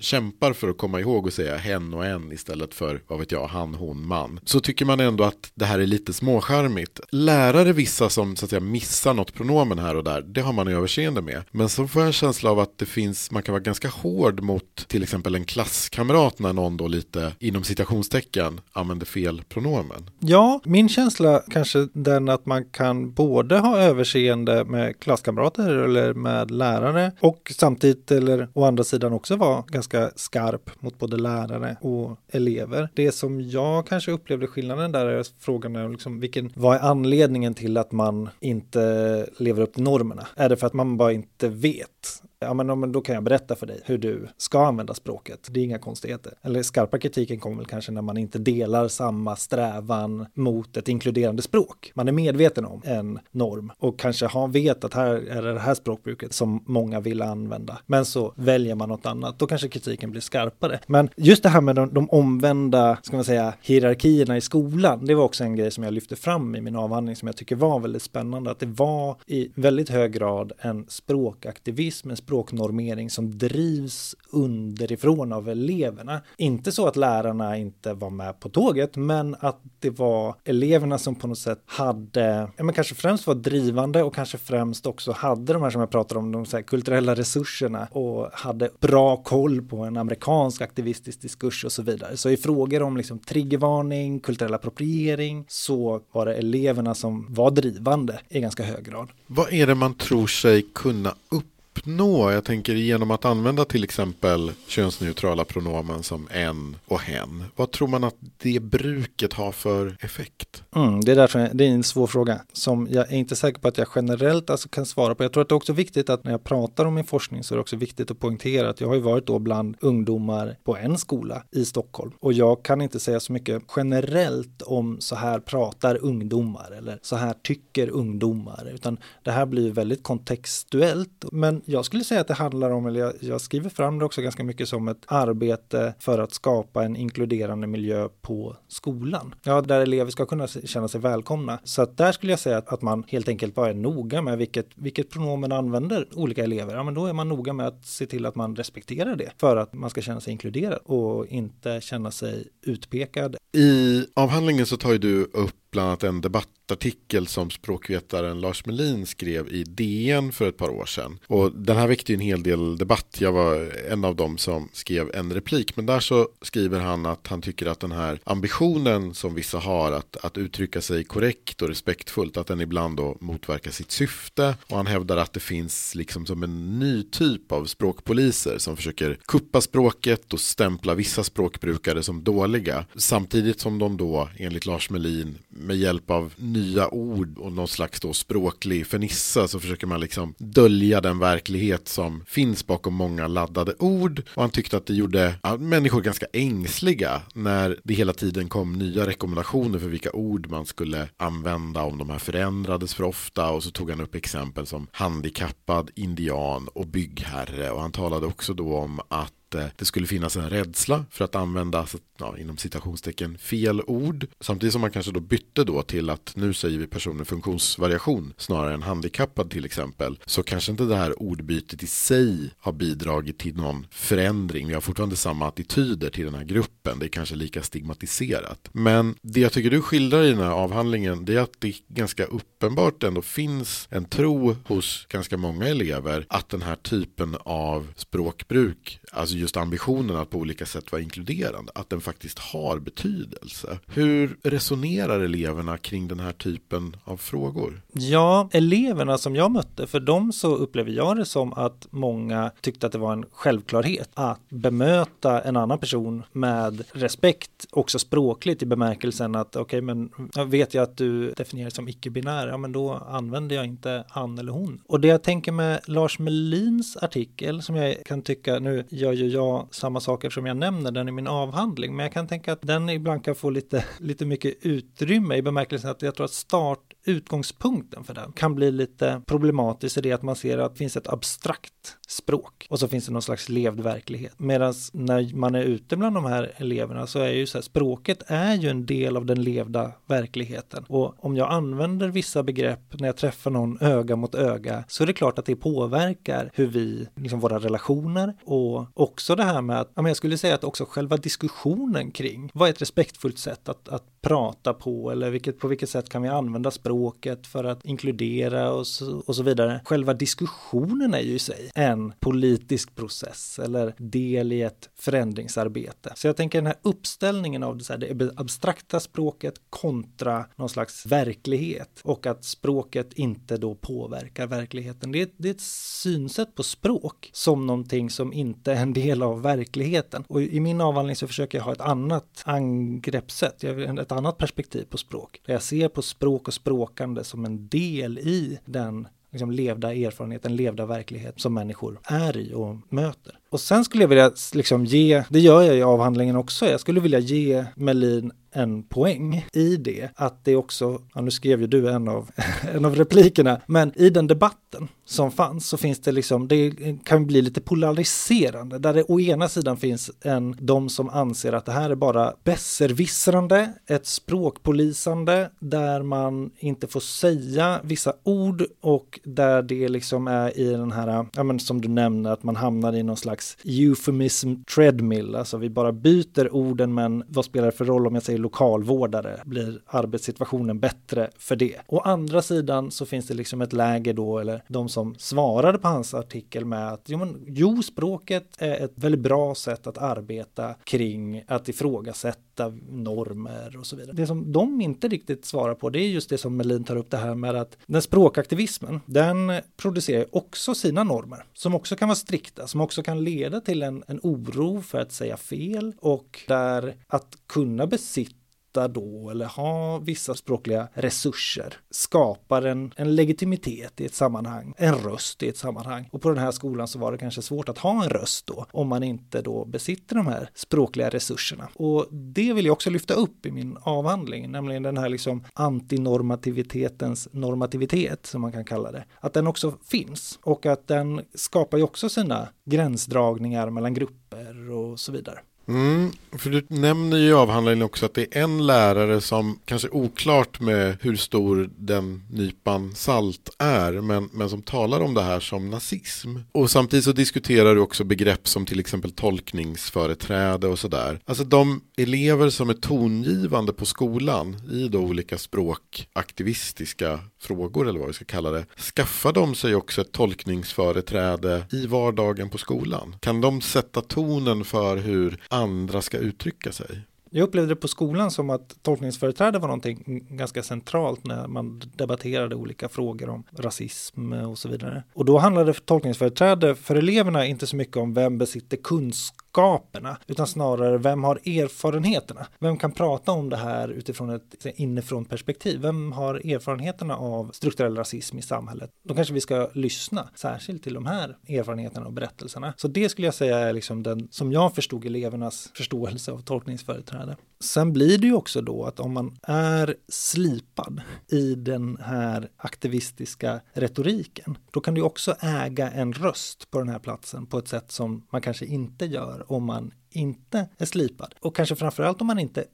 kämpar 0.00 0.52
för 0.52 0.68
att 0.68 0.78
komma 0.78 1.00
ihåg 1.00 1.26
och 1.26 1.32
säga 1.32 1.56
hen 1.56 1.94
och 1.94 2.06
en 2.06 2.32
istället 2.32 2.74
för, 2.74 3.02
vad 3.06 3.18
vet 3.18 3.32
jag, 3.32 3.46
han, 3.46 3.74
hon, 3.74 4.06
man. 4.06 4.40
Så 4.44 4.60
tycker 4.60 4.84
man 4.84 5.00
ändå 5.00 5.24
att 5.24 5.52
det 5.54 5.64
här 5.64 5.78
är 5.78 5.86
lite 5.86 6.12
småskärmigt. 6.12 7.00
Lärare 7.10 7.72
vissa 7.72 8.08
som 8.08 8.36
så 8.36 8.44
att 8.44 8.50
säga 8.50 8.60
missar 8.60 9.14
något 9.14 9.34
pronomen 9.34 9.78
här 9.78 9.96
och 9.96 10.04
där, 10.04 10.22
det 10.22 10.40
har 10.40 10.52
man 10.52 10.68
överseende 10.68 11.22
med. 11.22 11.42
Men 11.50 11.68
så 11.68 11.88
får 11.88 12.02
jag 12.02 12.06
en 12.06 12.12
känsla 12.12 12.50
av 12.50 12.58
att 12.58 12.78
det 12.78 12.86
finns, 12.86 13.30
man 13.30 13.42
kan 13.42 13.52
vara 13.52 13.62
ganska 13.62 13.88
hård 13.88 14.40
mot 14.40 14.88
till 14.88 15.02
exempel 15.02 15.34
en 15.34 15.44
klasskamrat 15.44 16.38
när 16.38 16.52
någon 16.52 16.76
då 16.76 16.88
lite 16.88 17.32
inom 17.38 17.64
citationstecken 17.64 18.60
använder 18.72 19.06
fel 19.06 19.42
pronomen. 19.48 20.10
Ja, 20.20 20.60
min 20.64 20.88
känsla 20.88 21.42
kanske 21.50 21.88
den 21.92 22.28
att 22.28 22.46
man 22.46 22.64
kan 22.64 23.12
både 23.12 23.58
ha 23.58 23.78
överseende 23.78 24.64
med 24.64 25.00
klasskamrater 25.00 25.68
eller 25.68 26.14
med 26.14 26.50
lärare 26.50 27.12
och 27.20 27.52
samtidigt 27.56 28.10
eller 28.10 28.48
å 28.52 28.64
andra 28.64 28.84
sidan 28.84 29.12
också 29.12 29.36
vara 29.36 29.64
ganska 29.68 30.10
skarp 30.16 30.70
mot 30.82 30.98
både 30.98 31.16
lärare 31.16 31.76
och 31.80 32.18
elever. 32.28 32.88
Det 32.94 33.12
som 33.12 33.40
jag 33.40 33.86
kanske 33.86 34.10
upplevde 34.10 34.46
skillnaden 34.46 34.92
där 34.92 35.06
är 35.06 35.24
frågan 35.40 35.76
är 35.76 35.88
liksom 35.88 36.20
vilken, 36.20 36.52
vad 36.54 36.76
är 36.76 36.93
anledningen 36.94 37.54
till 37.54 37.76
att 37.76 37.92
man 37.92 38.28
inte 38.40 39.26
lever 39.38 39.62
upp 39.62 39.74
till 39.74 39.82
normerna? 39.82 40.26
Är 40.36 40.48
det 40.48 40.56
för 40.56 40.66
att 40.66 40.72
man 40.72 40.96
bara 40.96 41.12
inte 41.12 41.48
vet? 41.48 42.22
Ja, 42.44 42.54
men, 42.54 42.80
men 42.80 42.92
då 42.92 43.00
kan 43.00 43.14
jag 43.14 43.24
berätta 43.24 43.56
för 43.56 43.66
dig 43.66 43.80
hur 43.84 43.98
du 43.98 44.28
ska 44.36 44.66
använda 44.66 44.94
språket. 44.94 45.48
Det 45.50 45.60
är 45.60 45.64
inga 45.64 45.78
konstigheter. 45.78 46.32
Eller 46.42 46.62
skarpa 46.62 46.98
kritiken 46.98 47.40
kommer 47.40 47.56
väl 47.56 47.66
kanske 47.66 47.92
när 47.92 48.02
man 48.02 48.16
inte 48.16 48.38
delar 48.38 48.88
samma 48.88 49.36
strävan 49.36 50.26
mot 50.34 50.76
ett 50.76 50.88
inkluderande 50.88 51.42
språk. 51.42 51.92
Man 51.94 52.08
är 52.08 52.12
medveten 52.12 52.64
om 52.64 52.82
en 52.84 53.18
norm 53.30 53.72
och 53.78 53.98
kanske 53.98 54.26
har, 54.26 54.48
vet 54.48 54.84
att 54.84 54.94
här 54.94 55.14
är 55.14 55.42
det 55.42 55.52
det 55.54 55.60
här 55.60 55.74
språkbruket 55.74 56.32
som 56.32 56.64
många 56.66 57.00
vill 57.00 57.22
använda. 57.22 57.78
Men 57.86 58.04
så 58.04 58.32
väljer 58.36 58.74
man 58.74 58.88
något 58.88 59.06
annat. 59.06 59.38
Då 59.38 59.46
kanske 59.46 59.68
kritiken 59.68 60.10
blir 60.10 60.20
skarpare. 60.20 60.80
Men 60.86 61.08
just 61.16 61.42
det 61.42 61.48
här 61.48 61.60
med 61.60 61.76
de, 61.76 61.94
de 61.94 62.10
omvända, 62.10 62.98
ska 63.02 63.16
man 63.16 63.24
säga, 63.24 63.54
hierarkierna 63.62 64.36
i 64.36 64.40
skolan. 64.40 65.06
Det 65.06 65.14
var 65.14 65.24
också 65.24 65.44
en 65.44 65.56
grej 65.56 65.70
som 65.70 65.84
jag 65.84 65.92
lyfte 65.92 66.16
fram 66.16 66.54
i 66.54 66.60
min 66.60 66.76
avhandling 66.76 67.16
som 67.16 67.28
jag 67.28 67.36
tycker 67.36 67.56
var 67.56 67.80
väldigt 67.80 68.02
spännande. 68.02 68.50
Att 68.50 68.58
det 68.58 68.66
var 68.66 69.16
i 69.26 69.50
väldigt 69.54 69.88
hög 69.88 70.12
grad 70.12 70.52
en 70.58 70.86
språkaktivism, 70.88 72.10
en 72.10 72.16
språk 72.16 72.33
språknormering 72.34 73.10
som 73.10 73.38
drivs 73.38 74.16
underifrån 74.30 75.32
av 75.32 75.48
eleverna. 75.48 76.20
Inte 76.36 76.72
så 76.72 76.86
att 76.86 76.96
lärarna 76.96 77.56
inte 77.56 77.92
var 77.92 78.10
med 78.10 78.40
på 78.40 78.48
tåget, 78.48 78.96
men 78.96 79.36
att 79.40 79.60
det 79.80 79.90
var 79.90 80.34
eleverna 80.44 80.98
som 80.98 81.14
på 81.14 81.26
något 81.26 81.38
sätt 81.38 81.62
hade, 81.66 82.48
ja 82.56 82.64
men 82.64 82.74
kanske 82.74 82.94
främst 82.94 83.26
var 83.26 83.34
drivande 83.34 84.02
och 84.02 84.14
kanske 84.14 84.38
främst 84.38 84.86
också 84.86 85.12
hade 85.12 85.52
de 85.52 85.62
här 85.62 85.70
som 85.70 85.80
jag 85.80 85.90
pratade 85.90 86.18
om, 86.18 86.32
de 86.32 86.46
så 86.46 86.62
kulturella 86.62 87.14
resurserna 87.14 87.88
och 87.90 88.28
hade 88.32 88.70
bra 88.80 89.16
koll 89.16 89.62
på 89.62 89.76
en 89.76 89.96
amerikansk 89.96 90.62
aktivistisk 90.62 91.22
diskurs 91.22 91.64
och 91.64 91.72
så 91.72 91.82
vidare. 91.82 92.16
Så 92.16 92.30
i 92.30 92.36
frågor 92.36 92.82
om 92.82 92.96
liksom 92.96 93.18
triggervarning, 93.18 94.20
kulturell 94.20 94.54
appropriering 94.54 95.44
så 95.48 96.00
var 96.12 96.26
det 96.26 96.34
eleverna 96.34 96.94
som 96.94 97.26
var 97.28 97.50
drivande 97.50 98.20
i 98.28 98.40
ganska 98.40 98.62
hög 98.62 98.84
grad. 98.84 99.08
Vad 99.26 99.52
är 99.52 99.66
det 99.66 99.74
man 99.74 99.94
tror 99.94 100.26
sig 100.26 100.66
kunna 100.74 101.14
upp 101.30 101.44
uppnå? 101.84 102.30
Jag 102.30 102.44
tänker 102.44 102.74
genom 102.74 103.10
att 103.10 103.24
använda 103.24 103.64
till 103.64 103.84
exempel 103.84 104.52
könsneutrala 104.66 105.44
pronomen 105.44 106.02
som 106.02 106.28
en 106.30 106.76
och 106.86 107.00
hen. 107.00 107.44
Vad 107.56 107.70
tror 107.70 107.88
man 107.88 108.04
att 108.04 108.14
det 108.38 108.62
bruket 108.62 109.32
har 109.32 109.52
för 109.52 109.96
effekt? 110.00 110.62
Mm, 110.76 111.00
det, 111.00 111.14
där, 111.14 111.50
det 111.54 111.64
är 111.64 111.68
en 111.68 111.82
svår 111.82 112.06
fråga 112.06 112.40
som 112.52 112.88
jag 112.90 113.12
är 113.12 113.16
inte 113.16 113.36
säker 113.36 113.60
på 113.60 113.68
att 113.68 113.78
jag 113.78 113.88
generellt 113.94 114.50
alltså 114.50 114.68
kan 114.68 114.86
svara 114.86 115.14
på. 115.14 115.24
Jag 115.24 115.32
tror 115.32 115.42
att 115.42 115.48
det 115.48 115.52
är 115.52 115.56
också 115.56 115.72
viktigt 115.72 116.10
att 116.10 116.24
när 116.24 116.30
jag 116.30 116.44
pratar 116.44 116.84
om 116.84 116.94
min 116.94 117.04
forskning 117.04 117.44
så 117.44 117.54
är 117.54 117.56
det 117.56 117.60
också 117.60 117.76
viktigt 117.76 118.10
att 118.10 118.20
poängtera 118.20 118.70
att 118.70 118.80
jag 118.80 118.88
har 118.88 118.94
ju 118.94 119.00
varit 119.00 119.26
då 119.26 119.38
bland 119.38 119.76
ungdomar 119.80 120.56
på 120.64 120.76
en 120.76 120.98
skola 120.98 121.42
i 121.50 121.64
Stockholm 121.64 122.12
och 122.20 122.32
jag 122.32 122.64
kan 122.64 122.80
inte 122.80 123.00
säga 123.00 123.20
så 123.20 123.32
mycket 123.32 123.62
generellt 123.76 124.62
om 124.62 124.96
så 125.00 125.16
här 125.16 125.40
pratar 125.40 126.04
ungdomar 126.04 126.70
eller 126.78 126.98
så 127.02 127.16
här 127.16 127.34
tycker 127.42 127.88
ungdomar 127.88 128.70
utan 128.74 128.98
det 129.22 129.30
här 129.30 129.46
blir 129.46 129.70
väldigt 129.70 130.02
kontextuellt. 130.02 131.24
Men 131.32 131.62
jag 131.74 131.84
skulle 131.84 132.04
säga 132.04 132.20
att 132.20 132.28
det 132.28 132.34
handlar 132.34 132.70
om, 132.70 132.86
eller 132.86 133.00
jag, 133.00 133.12
jag, 133.20 133.40
skriver 133.40 133.70
fram 133.70 133.98
det 133.98 134.04
också 134.04 134.22
ganska 134.22 134.44
mycket 134.44 134.68
som 134.68 134.88
ett 134.88 135.04
arbete 135.06 135.94
för 135.98 136.18
att 136.18 136.34
skapa 136.34 136.84
en 136.84 136.96
inkluderande 136.96 137.66
miljö 137.66 138.08
på 138.22 138.56
skolan. 138.68 139.34
Ja, 139.42 139.60
där 139.60 139.80
elever 139.80 140.10
ska 140.10 140.26
kunna 140.26 140.46
känna 140.46 140.88
sig 140.88 141.00
välkomna. 141.00 141.58
Så 141.64 141.82
att 141.82 141.96
där 141.96 142.12
skulle 142.12 142.32
jag 142.32 142.38
säga 142.38 142.58
att, 142.58 142.68
att 142.68 142.82
man 142.82 143.04
helt 143.08 143.28
enkelt 143.28 143.54
bara 143.54 143.70
är 143.70 143.74
noga 143.74 144.22
med 144.22 144.38
vilket, 144.38 144.66
vilket 144.74 145.10
pronomen 145.10 145.52
använder 145.52 146.08
olika 146.14 146.44
elever. 146.44 146.74
Ja, 146.74 146.82
men 146.82 146.94
då 146.94 147.06
är 147.06 147.12
man 147.12 147.28
noga 147.28 147.52
med 147.52 147.66
att 147.66 147.86
se 147.86 148.06
till 148.06 148.26
att 148.26 148.34
man 148.34 148.56
respekterar 148.56 149.16
det 149.16 149.30
för 149.38 149.56
att 149.56 149.72
man 149.72 149.90
ska 149.90 150.02
känna 150.02 150.20
sig 150.20 150.32
inkluderad 150.32 150.78
och 150.84 151.26
inte 151.26 151.80
känna 151.80 152.10
sig 152.10 152.44
utpekad. 152.62 153.36
I 153.56 154.04
avhandlingen 154.14 154.66
så 154.66 154.76
tar 154.76 154.92
ju 154.92 154.98
du 154.98 155.24
upp 155.24 155.54
bland 155.74 155.88
annat 155.88 156.04
en 156.04 156.20
debattartikel 156.20 157.26
som 157.26 157.50
språkvetaren 157.50 158.40
Lars 158.40 158.66
Melin 158.66 159.06
skrev 159.06 159.48
i 159.48 159.64
DN 159.64 160.32
för 160.32 160.48
ett 160.48 160.56
par 160.56 160.68
år 160.68 160.86
sedan. 160.86 161.18
Och 161.26 161.52
den 161.52 161.76
här 161.76 161.88
väckte 161.88 162.12
ju 162.12 162.14
en 162.14 162.20
hel 162.20 162.42
del 162.42 162.78
debatt. 162.78 163.16
Jag 163.18 163.32
var 163.32 163.72
en 163.90 164.04
av 164.04 164.16
dem 164.16 164.38
som 164.38 164.68
skrev 164.72 165.10
en 165.14 165.32
replik. 165.32 165.76
Men 165.76 165.86
där 165.86 166.00
så 166.00 166.28
skriver 166.42 166.80
han 166.80 167.06
att 167.06 167.26
han 167.26 167.42
tycker 167.42 167.66
att 167.66 167.80
den 167.80 167.92
här 167.92 168.20
ambitionen 168.24 169.14
som 169.14 169.34
vissa 169.34 169.58
har 169.58 169.92
att, 169.92 170.16
att 170.24 170.38
uttrycka 170.38 170.80
sig 170.80 171.04
korrekt 171.04 171.62
och 171.62 171.68
respektfullt, 171.68 172.36
att 172.36 172.46
den 172.46 172.60
ibland 172.60 172.96
då 172.96 173.16
motverkar 173.20 173.70
sitt 173.70 173.90
syfte. 173.90 174.56
Och 174.68 174.76
han 174.76 174.86
hävdar 174.86 175.16
att 175.16 175.32
det 175.32 175.40
finns 175.40 175.94
liksom 175.94 176.26
som 176.26 176.42
en 176.42 176.78
ny 176.78 177.02
typ 177.02 177.52
av 177.52 177.64
språkpoliser 177.64 178.58
som 178.58 178.76
försöker 178.76 179.18
kuppa 179.26 179.60
språket 179.60 180.32
och 180.32 180.40
stämpla 180.40 180.94
vissa 180.94 181.24
språkbrukare 181.24 182.02
som 182.02 182.24
dåliga. 182.24 182.86
Samtidigt 182.96 183.60
som 183.60 183.78
de 183.78 183.96
då, 183.96 184.28
enligt 184.38 184.66
Lars 184.66 184.90
Melin, 184.90 185.38
med 185.64 185.76
hjälp 185.76 186.10
av 186.10 186.32
nya 186.36 186.94
ord 186.94 187.38
och 187.38 187.52
någon 187.52 187.68
slags 187.68 188.00
då 188.00 188.12
språklig 188.12 188.86
fernissa 188.86 189.48
så 189.48 189.60
försöker 189.60 189.86
man 189.86 190.00
liksom 190.00 190.34
dölja 190.38 191.00
den 191.00 191.18
verklighet 191.18 191.88
som 191.88 192.24
finns 192.26 192.66
bakom 192.66 192.94
många 192.94 193.26
laddade 193.28 193.74
ord. 193.78 194.22
Och 194.34 194.42
han 194.42 194.50
tyckte 194.50 194.76
att 194.76 194.86
det 194.86 194.94
gjorde 194.94 195.34
människor 195.58 196.00
ganska 196.00 196.26
ängsliga 196.32 197.22
när 197.34 197.78
det 197.84 197.94
hela 197.94 198.12
tiden 198.12 198.48
kom 198.48 198.72
nya 198.72 199.06
rekommendationer 199.06 199.78
för 199.78 199.88
vilka 199.88 200.12
ord 200.12 200.50
man 200.50 200.66
skulle 200.66 201.08
använda 201.16 201.82
om 201.82 201.98
de 201.98 202.10
här 202.10 202.18
förändrades 202.18 202.94
för 202.94 203.04
ofta. 203.04 203.50
Och 203.50 203.62
så 203.62 203.70
tog 203.70 203.90
han 203.90 204.00
upp 204.00 204.14
exempel 204.14 204.66
som 204.66 204.86
handikappad, 204.92 205.90
indian 205.94 206.68
och 206.68 206.86
byggherre. 206.86 207.70
Och 207.70 207.80
han 207.80 207.92
talade 207.92 208.26
också 208.26 208.54
då 208.54 208.76
om 208.76 209.00
att 209.08 209.32
Eh, 209.54 209.66
det 209.76 209.84
skulle 209.84 210.06
finnas 210.06 210.36
en 210.36 210.50
rädsla 210.50 211.04
för 211.10 211.24
att 211.24 211.34
använda 211.34 211.78
alltså, 211.78 211.98
ja, 212.18 212.38
inom 212.38 212.56
citationstecken 212.56 213.38
fel 213.38 213.80
ord. 213.86 214.26
Samtidigt 214.40 214.72
som 214.72 214.80
man 214.80 214.90
kanske 214.90 215.12
då 215.12 215.20
bytte 215.20 215.64
då 215.64 215.82
till 215.82 216.10
att 216.10 216.32
nu 216.36 216.54
säger 216.54 216.78
vi 216.78 216.86
person 216.86 217.16
med 217.16 217.26
funktionsvariation 217.26 218.34
snarare 218.36 218.74
än 218.74 218.82
handikappad 218.82 219.50
till 219.50 219.64
exempel. 219.64 220.18
Så 220.26 220.42
kanske 220.42 220.72
inte 220.72 220.84
det 220.84 220.96
här 220.96 221.22
ordbytet 221.22 221.82
i 221.82 221.86
sig 221.86 222.50
har 222.58 222.72
bidragit 222.72 223.38
till 223.38 223.56
någon 223.56 223.86
förändring. 223.90 224.68
Vi 224.68 224.74
har 224.74 224.80
fortfarande 224.80 225.16
samma 225.16 225.48
attityder 225.48 226.10
till 226.10 226.24
den 226.24 226.34
här 226.34 226.44
gruppen. 226.44 226.98
Det 226.98 227.06
är 227.06 227.08
kanske 227.08 227.34
lika 227.34 227.62
stigmatiserat. 227.62 228.68
Men 228.72 229.14
det 229.22 229.40
jag 229.40 229.52
tycker 229.52 229.70
du 229.70 229.82
skildrar 229.82 230.22
i 230.22 230.30
den 230.30 230.38
här 230.38 230.50
avhandlingen 230.50 231.24
det 231.24 231.34
är 231.34 231.40
att 231.40 231.60
det 231.60 231.74
ganska 231.88 232.24
uppenbart 232.24 233.02
ändå 233.02 233.22
finns 233.22 233.88
en 233.90 234.04
tro 234.04 234.56
hos 234.66 235.06
ganska 235.08 235.36
många 235.36 235.68
elever 235.68 236.26
att 236.28 236.48
den 236.48 236.62
här 236.62 236.76
typen 236.76 237.36
av 237.40 237.88
språkbruk, 237.96 239.00
alltså 239.12 239.36
just 239.44 239.56
ambitionen 239.56 240.16
att 240.16 240.30
på 240.30 240.38
olika 240.38 240.66
sätt 240.66 240.92
vara 240.92 241.02
inkluderande, 241.02 241.72
att 241.74 241.90
den 241.90 242.00
faktiskt 242.00 242.38
har 242.38 242.78
betydelse. 242.78 243.78
Hur 243.86 244.36
resonerar 244.42 245.20
eleverna 245.20 245.78
kring 245.78 246.08
den 246.08 246.20
här 246.20 246.32
typen 246.32 246.96
av 247.04 247.16
frågor? 247.16 247.82
Ja, 247.92 248.48
eleverna 248.52 249.18
som 249.18 249.36
jag 249.36 249.50
mötte, 249.50 249.86
för 249.86 250.00
dem 250.00 250.32
så 250.32 250.54
upplever 250.56 250.90
jag 250.90 251.16
det 251.16 251.24
som 251.24 251.52
att 251.52 251.86
många 251.90 252.50
tyckte 252.60 252.86
att 252.86 252.92
det 252.92 252.98
var 252.98 253.12
en 253.12 253.24
självklarhet 253.32 254.10
att 254.14 254.40
bemöta 254.48 255.40
en 255.40 255.56
annan 255.56 255.78
person 255.78 256.22
med 256.32 256.84
respekt, 256.92 257.66
också 257.70 257.98
språkligt 257.98 258.62
i 258.62 258.66
bemärkelsen 258.66 259.34
att 259.34 259.56
okej, 259.56 259.62
okay, 259.62 259.80
men 259.80 260.10
jag 260.34 260.46
vet 260.46 260.74
jag 260.74 260.82
att 260.82 260.96
du 260.96 261.30
definierar 261.30 261.70
som 261.70 261.88
icke-binär, 261.88 262.48
ja 262.48 262.56
men 262.56 262.72
då 262.72 262.92
använder 262.92 263.56
jag 263.56 263.64
inte 263.64 264.04
han 264.08 264.38
eller 264.38 264.52
hon. 264.52 264.80
Och 264.86 265.00
det 265.00 265.08
jag 265.08 265.22
tänker 265.22 265.52
med 265.52 265.80
Lars 265.86 266.18
Melins 266.18 266.96
artikel 266.96 267.62
som 267.62 267.76
jag 267.76 268.04
kan 268.04 268.22
tycka, 268.22 268.58
nu 268.58 268.84
gör 268.88 269.12
ju 269.12 269.26
jag 269.34 269.68
samma 269.70 270.00
saker 270.00 270.30
som 270.30 270.46
jag 270.46 270.56
nämner 270.56 270.90
den 270.90 271.08
i 271.08 271.12
min 271.12 271.26
avhandling, 271.26 271.96
men 271.96 272.04
jag 272.04 272.12
kan 272.12 272.26
tänka 272.26 272.52
att 272.52 272.62
den 272.62 272.90
ibland 272.90 273.24
kan 273.24 273.34
få 273.34 273.50
lite, 273.50 273.84
lite 273.98 274.26
mycket 274.26 274.54
utrymme 274.60 275.36
i 275.36 275.42
bemärkelsen 275.42 275.90
att 275.90 276.02
jag 276.02 276.14
tror 276.14 276.24
att 276.24 276.32
start 276.32 276.80
utgångspunkten 277.04 278.04
för 278.04 278.14
den 278.14 278.32
kan 278.32 278.54
bli 278.54 278.70
lite 278.70 279.22
problematisk 279.26 279.96
i 279.96 280.00
det 280.00 280.12
att 280.12 280.22
man 280.22 280.36
ser 280.36 280.58
att 280.58 280.72
det 280.72 280.78
finns 280.78 280.96
ett 280.96 281.08
abstrakt 281.08 281.96
språk 282.08 282.66
och 282.70 282.78
så 282.78 282.88
finns 282.88 283.06
det 283.06 283.12
någon 283.12 283.22
slags 283.22 283.48
levd 283.48 283.80
verklighet. 283.80 284.32
Medan 284.36 284.74
när 284.92 285.34
man 285.36 285.54
är 285.54 285.62
ute 285.62 285.96
bland 285.96 286.16
de 286.16 286.24
här 286.24 286.52
eleverna 286.56 287.06
så 287.06 287.18
är 287.18 287.32
ju 287.32 287.46
så 287.46 287.58
här, 287.58 287.62
språket 287.62 288.22
är 288.26 288.54
ju 288.54 288.68
en 288.68 288.86
del 288.86 289.16
av 289.16 289.26
den 289.26 289.42
levda 289.42 289.92
verkligheten. 290.06 290.84
Och 290.88 291.24
om 291.24 291.36
jag 291.36 291.50
använder 291.50 292.08
vissa 292.08 292.42
begrepp 292.42 293.00
när 293.00 293.08
jag 293.08 293.16
träffar 293.16 293.50
någon 293.50 293.78
öga 293.80 294.16
mot 294.16 294.34
öga 294.34 294.84
så 294.88 295.02
är 295.02 295.06
det 295.06 295.12
klart 295.12 295.38
att 295.38 295.46
det 295.46 295.56
påverkar 295.56 296.50
hur 296.54 296.66
vi, 296.66 297.08
liksom 297.16 297.40
våra 297.40 297.58
relationer 297.58 298.34
och 298.44 298.86
också 298.94 299.34
det 299.34 299.44
här 299.44 299.62
med 299.62 299.80
att, 299.80 299.90
jag 299.94 300.16
skulle 300.16 300.38
säga 300.38 300.54
att 300.54 300.64
också 300.64 300.84
själva 300.84 301.16
diskussionen 301.16 302.10
kring 302.10 302.50
vad 302.54 302.68
är 302.68 302.72
ett 302.72 302.82
respektfullt 302.82 303.38
sätt 303.38 303.68
att, 303.68 303.88
att 303.88 304.04
prata 304.22 304.74
på 304.74 305.10
eller 305.10 305.30
vilket, 305.30 305.58
på 305.58 305.68
vilket 305.68 305.90
sätt 305.90 306.08
kan 306.08 306.22
vi 306.22 306.28
använda 306.28 306.70
språket 306.70 307.46
för 307.46 307.64
att 307.64 307.84
inkludera 307.84 308.72
oss 308.72 309.02
och 309.26 309.36
så 309.36 309.42
vidare. 309.42 309.80
Själva 309.84 310.14
diskussionen 310.14 311.14
är 311.14 311.20
ju 311.20 311.34
i 311.34 311.38
sig 311.38 311.70
en 311.74 312.03
politisk 312.20 312.94
process 312.94 313.58
eller 313.58 313.94
del 313.98 314.52
i 314.52 314.62
ett 314.62 314.90
förändringsarbete. 314.94 316.12
Så 316.16 316.26
jag 316.26 316.36
tänker 316.36 316.58
den 316.58 316.66
här 316.66 316.76
uppställningen 316.82 317.62
av 317.62 317.78
det, 317.78 317.84
så 317.84 317.92
här, 317.92 318.14
det 318.14 318.30
abstrakta 318.36 319.00
språket 319.00 319.54
kontra 319.70 320.46
någon 320.56 320.68
slags 320.68 321.06
verklighet 321.06 322.00
och 322.04 322.26
att 322.26 322.44
språket 322.44 323.12
inte 323.12 323.56
då 323.56 323.74
påverkar 323.74 324.46
verkligheten. 324.46 325.12
Det 325.12 325.22
är, 325.22 325.28
det 325.36 325.48
är 325.48 325.54
ett 325.54 325.60
synsätt 325.60 326.54
på 326.54 326.62
språk 326.62 327.30
som 327.32 327.66
någonting 327.66 328.10
som 328.10 328.32
inte 328.32 328.72
är 328.72 328.82
en 328.82 328.92
del 328.92 329.22
av 329.22 329.42
verkligheten. 329.42 330.24
Och 330.28 330.42
i 330.42 330.60
min 330.60 330.80
avhandling 330.80 331.16
så 331.16 331.26
försöker 331.26 331.58
jag 331.58 331.64
ha 331.64 331.72
ett 331.72 331.80
annat 331.80 332.42
angreppssätt, 332.44 333.64
ett 333.64 334.12
annat 334.12 334.38
perspektiv 334.38 334.84
på 334.84 334.98
språk. 334.98 335.40
Där 335.46 335.52
jag 335.52 335.62
ser 335.62 335.88
på 335.88 336.02
språk 336.02 336.48
och 336.48 336.54
språkande 336.54 337.24
som 337.24 337.44
en 337.44 337.68
del 337.68 338.18
i 338.18 338.58
den 338.64 339.08
liksom 339.34 339.50
levda 339.50 339.94
erfarenheten, 339.94 340.56
levda 340.56 340.86
verklighet 340.86 341.40
som 341.40 341.54
människor 341.54 342.00
är 342.04 342.36
i 342.36 342.54
och 342.54 342.76
möter. 342.88 343.38
Och 343.54 343.60
sen 343.60 343.84
skulle 343.84 344.02
jag 344.02 344.08
vilja 344.08 344.32
liksom 344.52 344.84
ge, 344.84 345.24
det 345.28 345.40
gör 345.40 345.62
jag 345.62 345.76
i 345.76 345.82
avhandlingen 345.82 346.36
också, 346.36 346.66
jag 346.66 346.80
skulle 346.80 347.00
vilja 347.00 347.18
ge 347.18 347.64
Melin 347.76 348.32
en 348.54 348.82
poäng 348.82 349.46
i 349.52 349.76
det, 349.76 350.08
att 350.14 350.44
det 350.44 350.56
också, 350.56 351.00
ja, 351.14 351.20
nu 351.20 351.30
skrev 351.30 351.60
ju 351.60 351.66
du 351.66 351.90
en 351.90 352.08
av, 352.08 352.30
en 352.74 352.84
av 352.84 352.94
replikerna, 352.94 353.60
men 353.66 353.92
i 353.98 354.10
den 354.10 354.26
debatten 354.26 354.88
som 355.04 355.30
fanns 355.30 355.68
så 355.68 355.76
finns 355.76 356.00
det 356.00 356.12
liksom, 356.12 356.48
det 356.48 356.72
kan 357.04 357.26
bli 357.26 357.42
lite 357.42 357.60
polariserande, 357.60 358.78
där 358.78 358.94
det 358.94 359.02
å 359.02 359.20
ena 359.20 359.48
sidan 359.48 359.76
finns 359.76 360.10
en, 360.20 360.56
de 360.60 360.88
som 360.88 361.08
anser 361.08 361.52
att 361.52 361.66
det 361.66 361.72
här 361.72 361.90
är 361.90 361.94
bara 361.94 362.34
besserwissrande, 362.44 363.72
ett 363.86 364.06
språkpolisande, 364.06 365.50
där 365.58 366.02
man 366.02 366.50
inte 366.58 366.86
får 366.86 367.00
säga 367.00 367.80
vissa 367.84 368.12
ord 368.22 368.64
och 368.80 369.20
där 369.24 369.62
det 369.62 369.88
liksom 369.88 370.28
är 370.28 370.58
i 370.58 370.70
den 370.70 370.92
här, 370.92 371.26
ja 371.32 371.42
men 371.42 371.60
som 371.60 371.80
du 371.80 371.88
nämner, 371.88 372.30
att 372.30 372.42
man 372.42 372.56
hamnar 372.56 372.92
i 372.94 373.02
någon 373.02 373.16
slags 373.16 373.43
euphemism 373.64 374.54
treadmill, 374.74 375.34
alltså 375.34 375.56
vi 375.56 375.70
bara 375.70 375.92
byter 375.92 376.54
orden 376.54 376.94
men 376.94 377.24
vad 377.28 377.44
spelar 377.44 377.66
det 377.66 377.76
för 377.76 377.84
roll 377.84 378.06
om 378.06 378.14
jag 378.14 378.22
säger 378.22 378.38
lokalvårdare, 378.38 379.40
blir 379.44 379.80
arbetssituationen 379.86 380.80
bättre 380.80 381.30
för 381.38 381.56
det? 381.56 381.76
Å 381.86 381.98
andra 381.98 382.42
sidan 382.42 382.90
så 382.90 383.06
finns 383.06 383.26
det 383.26 383.34
liksom 383.34 383.60
ett 383.60 383.72
läge 383.72 384.12
då, 384.12 384.38
eller 384.38 384.62
de 384.68 384.88
som 384.88 385.14
svarade 385.18 385.78
på 385.78 385.88
hans 385.88 386.14
artikel 386.14 386.64
med 386.64 386.92
att 386.92 387.02
jo, 387.06 387.18
men, 387.18 387.44
jo 387.46 387.82
språket 387.82 388.48
är 388.58 388.84
ett 388.84 388.92
väldigt 388.94 389.20
bra 389.20 389.54
sätt 389.54 389.86
att 389.86 389.98
arbeta 389.98 390.74
kring 390.84 391.42
att 391.46 391.68
ifrågasätta 391.68 392.40
normer 392.88 393.76
och 393.76 393.86
så 393.86 393.96
vidare. 393.96 394.16
Det 394.16 394.26
som 394.26 394.52
de 394.52 394.80
inte 394.80 395.08
riktigt 395.08 395.44
svarar 395.44 395.74
på 395.74 395.90
det 395.90 395.98
är 395.98 396.08
just 396.08 396.30
det 396.30 396.38
som 396.38 396.56
Melin 396.56 396.84
tar 396.84 396.96
upp 396.96 397.10
det 397.10 397.16
här 397.16 397.34
med 397.34 397.54
att 397.54 397.76
den 397.86 398.02
språkaktivismen, 398.02 399.00
den 399.06 399.52
producerar 399.76 400.26
också 400.32 400.74
sina 400.74 401.04
normer 401.04 401.44
som 401.52 401.74
också 401.74 401.96
kan 401.96 402.08
vara 402.08 402.16
strikta, 402.16 402.66
som 402.66 402.80
också 402.80 403.02
kan 403.02 403.24
leda 403.24 403.60
till 403.60 403.82
en, 403.82 404.04
en 404.06 404.20
oro 404.22 404.80
för 404.80 404.98
att 404.98 405.12
säga 405.12 405.36
fel 405.36 405.92
och 406.00 406.44
där 406.48 406.94
att 407.06 407.36
kunna 407.46 407.86
besitta 407.86 408.43
då 408.74 409.30
eller 409.30 409.46
ha 409.46 409.98
vissa 409.98 410.34
språkliga 410.34 410.88
resurser 410.94 411.74
skapar 411.90 412.62
en, 412.62 412.92
en 412.96 413.14
legitimitet 413.14 414.00
i 414.00 414.06
ett 414.06 414.14
sammanhang, 414.14 414.74
en 414.76 414.94
röst 414.94 415.42
i 415.42 415.48
ett 415.48 415.56
sammanhang. 415.56 416.08
Och 416.12 416.22
på 416.22 416.28
den 416.28 416.38
här 416.38 416.50
skolan 416.50 416.88
så 416.88 416.98
var 416.98 417.12
det 417.12 417.18
kanske 417.18 417.42
svårt 417.42 417.68
att 417.68 417.78
ha 417.78 418.04
en 418.04 418.10
röst 418.10 418.46
då 418.46 418.66
om 418.70 418.88
man 418.88 419.02
inte 419.02 419.42
då 419.42 419.64
besitter 419.64 420.16
de 420.16 420.26
här 420.26 420.50
språkliga 420.54 421.08
resurserna. 421.08 421.68
Och 421.74 422.06
det 422.10 422.52
vill 422.52 422.66
jag 422.66 422.72
också 422.72 422.90
lyfta 422.90 423.14
upp 423.14 423.46
i 423.46 423.50
min 423.50 423.76
avhandling, 423.82 424.50
nämligen 424.50 424.82
den 424.82 424.96
här 424.96 425.08
liksom 425.08 425.44
antinormativitetens 425.52 427.28
normativitet 427.32 428.26
som 428.26 428.40
man 428.40 428.52
kan 428.52 428.64
kalla 428.64 428.92
det. 428.92 429.04
Att 429.20 429.32
den 429.32 429.46
också 429.46 429.74
finns 429.84 430.38
och 430.42 430.66
att 430.66 430.86
den 430.86 431.20
skapar 431.34 431.78
ju 431.78 431.84
också 431.84 432.08
sina 432.08 432.48
gränsdragningar 432.64 433.70
mellan 433.70 433.94
grupper 433.94 434.70
och 434.70 435.00
så 435.00 435.12
vidare. 435.12 435.38
Mm, 435.68 436.12
för 436.32 436.50
du 436.50 436.66
nämner 436.68 437.16
ju 437.16 437.28
i 437.28 437.32
avhandlingen 437.32 437.82
också 437.82 438.06
att 438.06 438.14
det 438.14 438.36
är 438.36 438.42
en 438.42 438.66
lärare 438.66 439.20
som 439.20 439.58
kanske 439.64 439.88
är 439.88 439.94
oklart 439.94 440.60
med 440.60 440.96
hur 441.00 441.16
stor 441.16 441.70
den 441.76 442.22
nypan 442.30 442.94
salt 442.94 443.50
är 443.58 443.92
men, 443.92 444.28
men 444.32 444.50
som 444.50 444.62
talar 444.62 445.00
om 445.00 445.14
det 445.14 445.22
här 445.22 445.40
som 445.40 445.70
nazism. 445.70 446.36
Och 446.52 446.70
samtidigt 446.70 447.04
så 447.04 447.12
diskuterar 447.12 447.74
du 447.74 447.80
också 447.80 448.04
begrepp 448.04 448.48
som 448.48 448.66
till 448.66 448.80
exempel 448.80 449.10
tolkningsföreträde 449.10 450.66
och 450.66 450.78
sådär. 450.78 451.20
Alltså 451.24 451.44
de 451.44 451.80
elever 451.96 452.50
som 452.50 452.70
är 452.70 452.74
tongivande 452.74 453.72
på 453.72 453.86
skolan 453.86 454.56
i 454.72 454.88
då 454.88 454.98
olika 454.98 455.38
språkaktivistiska 455.38 457.20
frågor 457.40 457.88
eller 457.88 457.98
vad 457.98 458.08
vi 458.08 458.14
ska 458.14 458.24
kalla 458.24 458.50
det. 458.50 458.66
Skaffar 458.76 459.32
de 459.32 459.54
sig 459.54 459.74
också 459.74 460.00
ett 460.00 460.12
tolkningsföreträde 460.12 461.66
i 461.72 461.86
vardagen 461.86 462.50
på 462.50 462.58
skolan? 462.58 463.16
Kan 463.20 463.40
de 463.40 463.60
sätta 463.60 464.00
tonen 464.00 464.64
för 464.64 464.96
hur 464.96 465.40
andra 465.54 466.02
ska 466.02 466.18
uttrycka 466.18 466.72
sig? 466.72 467.00
Jag 467.30 467.44
upplevde 467.44 467.68
det 467.68 467.76
på 467.76 467.88
skolan 467.88 468.30
som 468.30 468.50
att 468.50 468.82
tolkningsföreträde 468.82 469.58
var 469.58 469.68
någonting 469.68 470.26
ganska 470.30 470.62
centralt 470.62 471.24
när 471.26 471.48
man 471.48 471.82
debatterade 471.94 472.54
olika 472.54 472.88
frågor 472.88 473.28
om 473.28 473.44
rasism 473.58 474.32
och 474.32 474.58
så 474.58 474.68
vidare. 474.68 475.02
Och 475.14 475.24
då 475.24 475.38
handlade 475.38 475.72
tolkningsföreträde 475.72 476.74
för 476.74 476.96
eleverna 476.96 477.46
inte 477.46 477.66
så 477.66 477.76
mycket 477.76 477.96
om 477.96 478.14
vem 478.14 478.38
besitter 478.38 478.76
kunskap 478.76 479.43
kunskaperna, 479.54 480.16
utan 480.26 480.46
snarare 480.46 480.98
vem 480.98 481.24
har 481.24 481.36
erfarenheterna? 481.36 482.46
Vem 482.58 482.76
kan 482.76 482.92
prata 482.92 483.32
om 483.32 483.50
det 483.50 483.56
här 483.56 483.88
utifrån 483.88 484.30
ett 484.30 484.66
inifrån 484.76 485.24
perspektiv? 485.24 485.80
Vem 485.80 486.12
har 486.12 486.34
erfarenheterna 486.34 487.16
av 487.16 487.50
strukturell 487.52 487.96
rasism 487.96 488.38
i 488.38 488.42
samhället? 488.42 488.90
Då 489.04 489.14
kanske 489.14 489.34
vi 489.34 489.40
ska 489.40 489.70
lyssna 489.74 490.28
särskilt 490.34 490.82
till 490.82 490.94
de 490.94 491.06
här 491.06 491.36
erfarenheterna 491.48 492.06
och 492.06 492.12
berättelserna. 492.12 492.74
Så 492.76 492.88
det 492.88 493.08
skulle 493.08 493.26
jag 493.26 493.34
säga 493.34 493.58
är 493.58 493.72
liksom 493.72 494.02
den 494.02 494.28
som 494.30 494.52
jag 494.52 494.74
förstod 494.74 495.04
elevernas 495.06 495.70
förståelse 495.74 496.32
av 496.32 496.38
tolkningsföreträde. 496.38 497.36
Sen 497.64 497.92
blir 497.92 498.18
det 498.18 498.26
ju 498.26 498.34
också 498.34 498.60
då 498.60 498.84
att 498.84 499.00
om 499.00 499.12
man 499.12 499.36
är 499.42 499.96
slipad 500.08 501.00
i 501.28 501.54
den 501.54 501.98
här 502.00 502.48
aktivistiska 502.56 503.60
retoriken, 503.72 504.58
då 504.70 504.80
kan 504.80 504.94
du 504.94 505.02
också 505.02 505.36
äga 505.40 505.90
en 505.90 506.12
röst 506.12 506.70
på 506.70 506.78
den 506.78 506.88
här 506.88 506.98
platsen 506.98 507.46
på 507.46 507.58
ett 507.58 507.68
sätt 507.68 507.92
som 507.92 508.26
man 508.30 508.40
kanske 508.40 508.66
inte 508.66 509.06
gör 509.06 509.52
om 509.52 509.64
man 509.64 509.92
inte 510.10 510.68
är 510.78 510.86
slipad. 510.86 511.34
Och 511.40 511.56
kanske 511.56 511.76
framförallt 511.76 512.20
om 512.20 512.26
man 512.26 512.38
inte 512.38 512.64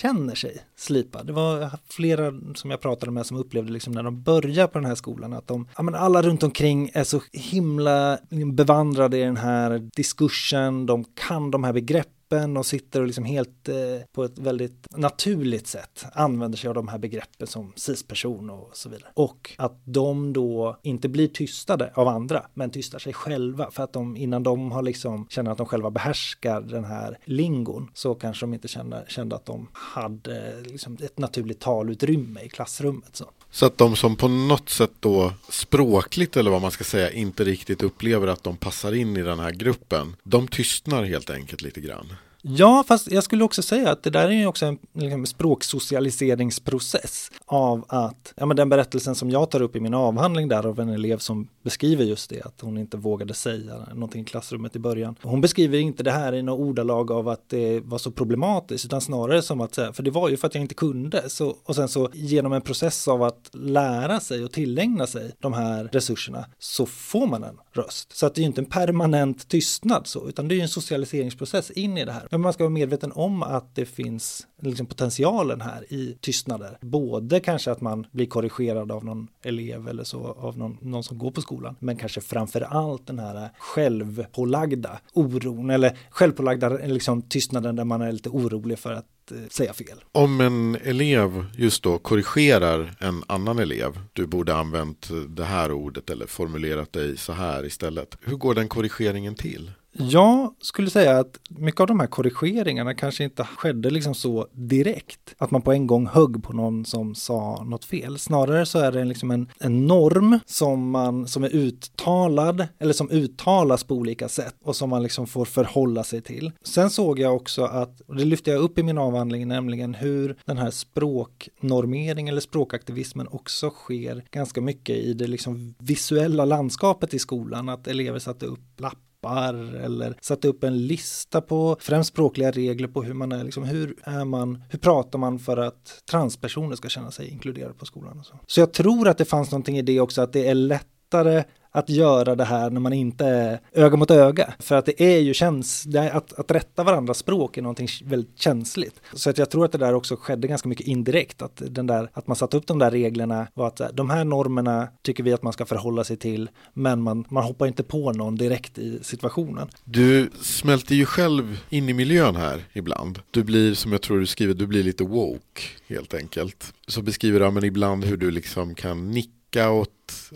känner 0.00 0.34
sig 0.34 0.58
slipad. 0.76 1.26
Det 1.26 1.32
var 1.32 1.70
flera 1.88 2.32
som 2.54 2.70
jag 2.70 2.80
pratade 2.80 3.12
med 3.12 3.26
som 3.26 3.36
upplevde 3.36 3.72
liksom 3.72 3.92
när 3.92 4.02
de 4.02 4.22
började 4.22 4.68
på 4.68 4.78
den 4.78 4.88
här 4.88 4.94
skolan 4.94 5.32
att 5.32 5.46
de, 5.46 5.68
ja 5.76 5.82
men 5.82 5.94
alla 5.94 6.22
runt 6.22 6.42
omkring 6.42 6.90
är 6.94 7.04
så 7.04 7.20
himla 7.32 8.18
bevandrade 8.52 9.18
i 9.18 9.22
den 9.22 9.36
här 9.36 9.88
diskursen, 9.96 10.86
de 10.86 11.04
kan 11.04 11.50
de 11.50 11.64
här 11.64 11.72
begreppen 11.72 12.17
öppen 12.28 12.56
och 12.56 12.66
sitter 12.66 13.00
och 13.00 13.06
liksom 13.06 13.24
helt 13.24 13.68
eh, 13.68 13.74
på 14.12 14.24
ett 14.24 14.38
väldigt 14.38 14.86
naturligt 14.96 15.66
sätt 15.66 16.04
använder 16.12 16.58
sig 16.58 16.68
av 16.68 16.74
de 16.74 16.88
här 16.88 16.98
begreppen 16.98 17.46
som 17.46 17.72
cis-person 17.76 18.50
och 18.50 18.70
så 18.72 18.88
vidare. 18.88 19.08
Och 19.14 19.54
att 19.58 19.80
de 19.84 20.32
då 20.32 20.78
inte 20.82 21.08
blir 21.08 21.28
tystade 21.28 21.92
av 21.94 22.08
andra, 22.08 22.46
men 22.54 22.70
tystar 22.70 22.98
sig 22.98 23.12
själva 23.12 23.70
för 23.70 23.82
att 23.82 23.92
de 23.92 24.16
innan 24.16 24.42
de 24.42 24.72
har 24.72 24.82
liksom 24.82 25.26
känner 25.30 25.50
att 25.50 25.58
de 25.58 25.66
själva 25.66 25.90
behärskar 25.90 26.60
den 26.60 26.84
här 26.84 27.18
lingon 27.24 27.90
så 27.94 28.14
kanske 28.14 28.46
de 28.46 28.54
inte 28.54 28.68
kände, 28.68 29.04
kände 29.08 29.36
att 29.36 29.46
de 29.46 29.68
hade 29.72 30.60
liksom 30.60 30.96
ett 31.02 31.18
naturligt 31.18 31.60
talutrymme 31.60 32.40
i 32.40 32.48
klassrummet. 32.48 33.16
Så. 33.16 33.24
Så 33.50 33.66
att 33.66 33.78
de 33.78 33.96
som 33.96 34.16
på 34.16 34.28
något 34.28 34.68
sätt 34.68 34.92
då 35.00 35.32
språkligt 35.48 36.36
eller 36.36 36.50
vad 36.50 36.62
man 36.62 36.70
ska 36.70 36.84
säga 36.84 37.10
inte 37.10 37.44
riktigt 37.44 37.82
upplever 37.82 38.26
att 38.26 38.44
de 38.44 38.56
passar 38.56 38.92
in 38.92 39.16
i 39.16 39.22
den 39.22 39.40
här 39.40 39.50
gruppen, 39.50 40.16
de 40.22 40.48
tystnar 40.48 41.04
helt 41.04 41.30
enkelt 41.30 41.62
lite 41.62 41.80
grann. 41.80 42.12
Ja, 42.50 42.84
fast 42.88 43.10
jag 43.10 43.24
skulle 43.24 43.44
också 43.44 43.62
säga 43.62 43.90
att 43.90 44.02
det 44.02 44.10
där 44.10 44.28
är 44.28 44.32
ju 44.32 44.46
också 44.46 44.66
en 44.66 44.78
liksom, 44.92 45.26
språksocialiseringsprocess 45.26 47.30
av 47.46 47.84
att, 47.88 48.32
ja 48.36 48.46
men 48.46 48.56
den 48.56 48.68
berättelsen 48.68 49.14
som 49.14 49.30
jag 49.30 49.50
tar 49.50 49.62
upp 49.62 49.76
i 49.76 49.80
min 49.80 49.94
avhandling 49.94 50.48
där 50.48 50.66
av 50.66 50.80
en 50.80 50.88
elev 50.88 51.18
som 51.18 51.48
beskriver 51.62 52.04
just 52.04 52.30
det, 52.30 52.42
att 52.42 52.60
hon 52.60 52.78
inte 52.78 52.96
vågade 52.96 53.34
säga 53.34 53.74
någonting 53.94 54.22
i 54.22 54.24
klassrummet 54.24 54.76
i 54.76 54.78
början. 54.78 55.14
Hon 55.22 55.40
beskriver 55.40 55.78
inte 55.78 56.02
det 56.02 56.10
här 56.10 56.34
i 56.34 56.42
några 56.42 56.64
ordalag 56.64 57.10
av 57.10 57.28
att 57.28 57.48
det 57.48 57.80
var 57.80 57.98
så 57.98 58.10
problematiskt, 58.10 58.84
utan 58.84 59.00
snarare 59.00 59.42
som 59.42 59.60
att, 59.60 59.74
säga, 59.74 59.92
för 59.92 60.02
det 60.02 60.10
var 60.10 60.28
ju 60.28 60.36
för 60.36 60.46
att 60.46 60.54
jag 60.54 60.64
inte 60.64 60.74
kunde, 60.74 61.30
så, 61.30 61.56
och 61.64 61.74
sen 61.74 61.88
så 61.88 62.10
genom 62.12 62.52
en 62.52 62.62
process 62.62 63.08
av 63.08 63.22
att 63.22 63.50
lära 63.52 64.20
sig 64.20 64.44
och 64.44 64.52
tillägna 64.52 65.06
sig 65.06 65.32
de 65.40 65.52
här 65.52 65.88
resurserna 65.92 66.44
så 66.58 66.86
får 66.86 67.26
man 67.26 67.40
den 67.40 67.58
röst. 67.78 68.16
Så 68.16 68.26
att 68.26 68.34
det 68.34 68.38
är 68.38 68.42
ju 68.42 68.46
inte 68.46 68.60
en 68.60 68.64
permanent 68.64 69.48
tystnad 69.48 70.06
så, 70.06 70.28
utan 70.28 70.48
det 70.48 70.54
är 70.54 70.56
ju 70.56 70.62
en 70.62 70.68
socialiseringsprocess 70.68 71.70
in 71.70 71.98
i 71.98 72.04
det 72.04 72.12
här. 72.12 72.28
Men 72.30 72.40
man 72.40 72.52
ska 72.52 72.64
vara 72.64 72.70
medveten 72.70 73.12
om 73.12 73.42
att 73.42 73.74
det 73.74 73.84
finns 73.84 74.46
liksom 74.62 74.86
potentialen 74.86 75.60
här 75.60 75.92
i 75.92 76.16
tystnader. 76.20 76.78
Både 76.80 77.40
kanske 77.40 77.70
att 77.70 77.80
man 77.80 78.06
blir 78.12 78.26
korrigerad 78.26 78.92
av 78.92 79.04
någon 79.04 79.28
elev 79.42 79.88
eller 79.88 80.04
så 80.04 80.26
av 80.26 80.58
någon, 80.58 80.78
någon 80.80 81.04
som 81.04 81.18
går 81.18 81.30
på 81.30 81.40
skolan. 81.40 81.76
Men 81.78 81.96
kanske 81.96 82.20
framför 82.20 82.60
allt 82.60 83.06
den 83.06 83.18
här 83.18 83.50
självpålagda 83.58 85.00
oron 85.12 85.70
eller 85.70 85.98
självpålagda 86.10 86.68
liksom, 86.68 87.22
tystnaden 87.22 87.76
där 87.76 87.84
man 87.84 88.02
är 88.02 88.12
lite 88.12 88.28
orolig 88.28 88.78
för 88.78 88.92
att 88.92 89.06
Eh, 89.30 89.48
säga 89.50 89.72
fel. 89.72 90.04
Om 90.12 90.40
en 90.40 90.76
elev 90.76 91.46
just 91.56 91.82
då 91.82 91.98
korrigerar 91.98 92.94
en 93.00 93.24
annan 93.26 93.58
elev, 93.58 93.98
du 94.12 94.26
borde 94.26 94.54
använt 94.54 95.08
det 95.28 95.44
här 95.44 95.72
ordet 95.72 96.10
eller 96.10 96.26
formulerat 96.26 96.92
dig 96.92 97.16
så 97.16 97.32
här 97.32 97.66
istället. 97.66 98.16
Hur 98.20 98.36
går 98.36 98.54
den 98.54 98.68
korrigeringen 98.68 99.34
till? 99.34 99.70
Jag 100.00 100.54
skulle 100.60 100.90
säga 100.90 101.18
att 101.18 101.40
mycket 101.50 101.80
av 101.80 101.86
de 101.86 102.00
här 102.00 102.06
korrigeringarna 102.06 102.94
kanske 102.94 103.24
inte 103.24 103.44
skedde 103.44 103.90
liksom 103.90 104.14
så 104.14 104.46
direkt. 104.52 105.34
Att 105.38 105.50
man 105.50 105.62
på 105.62 105.72
en 105.72 105.86
gång 105.86 106.06
högg 106.06 106.42
på 106.42 106.52
någon 106.52 106.84
som 106.84 107.14
sa 107.14 107.64
något 107.64 107.84
fel. 107.84 108.18
Snarare 108.18 108.66
så 108.66 108.78
är 108.78 108.92
det 108.92 109.04
liksom 109.04 109.30
en, 109.30 109.48
en 109.60 109.86
norm 109.86 110.38
som, 110.46 110.90
man, 110.90 111.28
som 111.28 111.44
är 111.44 111.56
uttalad 111.56 112.66
eller 112.78 112.92
som 112.92 113.10
uttalas 113.10 113.84
på 113.84 113.94
olika 113.94 114.28
sätt 114.28 114.54
och 114.64 114.76
som 114.76 114.90
man 114.90 115.02
liksom 115.02 115.26
får 115.26 115.44
förhålla 115.44 116.04
sig 116.04 116.22
till. 116.22 116.52
Sen 116.62 116.90
såg 116.90 117.18
jag 117.18 117.36
också 117.36 117.64
att, 117.64 118.00
och 118.00 118.16
det 118.16 118.24
lyfte 118.24 118.50
jag 118.50 118.60
upp 118.60 118.78
i 118.78 118.82
min 118.82 118.98
avhandling, 118.98 119.48
nämligen 119.48 119.94
hur 119.94 120.36
den 120.44 120.58
här 120.58 120.70
språknormering 120.70 122.28
eller 122.28 122.40
språkaktivismen 122.40 123.28
också 123.30 123.70
sker 123.70 124.24
ganska 124.30 124.60
mycket 124.60 124.96
i 124.96 125.12
det 125.14 125.26
liksom 125.26 125.74
visuella 125.78 126.44
landskapet 126.44 127.14
i 127.14 127.18
skolan. 127.18 127.68
Att 127.68 127.86
elever 127.86 128.18
satte 128.18 128.46
upp 128.46 128.60
lappar 128.80 129.07
appar 129.22 129.74
eller 129.84 130.16
satt 130.20 130.44
upp 130.44 130.64
en 130.64 130.86
lista 130.86 131.40
på 131.40 131.76
främst 131.80 132.08
språkliga 132.08 132.50
regler 132.50 132.88
på 132.88 133.02
hur 133.02 133.14
man 133.14 133.32
är, 133.32 133.44
liksom, 133.44 133.64
hur 133.64 133.96
är 134.04 134.24
man, 134.24 134.62
hur 134.70 134.78
pratar 134.78 135.18
man 135.18 135.38
för 135.38 135.56
att 135.56 136.02
transpersoner 136.10 136.76
ska 136.76 136.88
känna 136.88 137.10
sig 137.10 137.28
inkluderade 137.28 137.74
på 137.74 137.86
skolan. 137.86 138.18
Och 138.18 138.26
så. 138.26 138.38
så 138.46 138.60
jag 138.60 138.72
tror 138.72 139.08
att 139.08 139.18
det 139.18 139.24
fanns 139.24 139.50
någonting 139.50 139.78
i 139.78 139.82
det 139.82 140.00
också, 140.00 140.22
att 140.22 140.32
det 140.32 140.48
är 140.48 140.54
lättare 140.54 141.44
att 141.70 141.88
göra 141.90 142.34
det 142.34 142.44
här 142.44 142.70
när 142.70 142.80
man 142.80 142.92
inte 142.92 143.26
är 143.26 143.60
öga 143.72 143.96
mot 143.96 144.10
öga. 144.10 144.54
För 144.58 144.76
att 144.76 144.86
det 144.86 145.02
är 145.02 145.18
ju 145.18 145.34
käns 145.34 145.86
är 145.86 146.10
att, 146.10 146.32
att 146.32 146.50
rätta 146.50 146.84
varandras 146.84 147.18
språk 147.18 147.56
är 147.56 147.62
någonting 147.62 147.88
väldigt 148.04 148.38
känsligt. 148.38 149.00
Så 149.12 149.30
att 149.30 149.38
jag 149.38 149.50
tror 149.50 149.64
att 149.64 149.72
det 149.72 149.78
där 149.78 149.94
också 149.94 150.16
skedde 150.16 150.48
ganska 150.48 150.68
mycket 150.68 150.86
indirekt. 150.86 151.42
Att, 151.42 151.62
den 151.68 151.86
där, 151.86 152.10
att 152.12 152.26
man 152.26 152.36
satte 152.36 152.56
upp 152.56 152.66
de 152.66 152.78
där 152.78 152.90
reglerna 152.90 153.46
var 153.54 153.66
att 153.66 153.80
de 153.92 154.10
här 154.10 154.24
normerna 154.24 154.88
tycker 155.02 155.22
vi 155.22 155.32
att 155.32 155.42
man 155.42 155.52
ska 155.52 155.66
förhålla 155.66 156.04
sig 156.04 156.16
till. 156.16 156.50
Men 156.74 157.02
man, 157.02 157.24
man 157.28 157.44
hoppar 157.44 157.66
inte 157.66 157.82
på 157.82 158.12
någon 158.12 158.36
direkt 158.36 158.78
i 158.78 158.98
situationen. 159.02 159.68
Du 159.84 160.30
smälter 160.40 160.94
ju 160.94 161.04
själv 161.04 161.60
in 161.68 161.88
i 161.88 161.92
miljön 161.92 162.36
här 162.36 162.64
ibland. 162.72 163.18
Du 163.30 163.44
blir, 163.44 163.74
som 163.74 163.92
jag 163.92 164.02
tror 164.02 164.20
du 164.20 164.26
skriver, 164.26 164.54
du 164.54 164.66
blir 164.66 164.82
lite 164.82 165.04
woke 165.04 165.62
helt 165.88 166.14
enkelt. 166.14 166.74
Så 166.86 167.02
beskriver 167.02 167.40
du 167.40 167.48
men 167.50 167.64
ibland 167.64 168.04
hur 168.04 168.16
du 168.16 168.30
liksom 168.30 168.74
kan 168.74 169.10
nicka 169.10 169.70
åt 169.70 169.90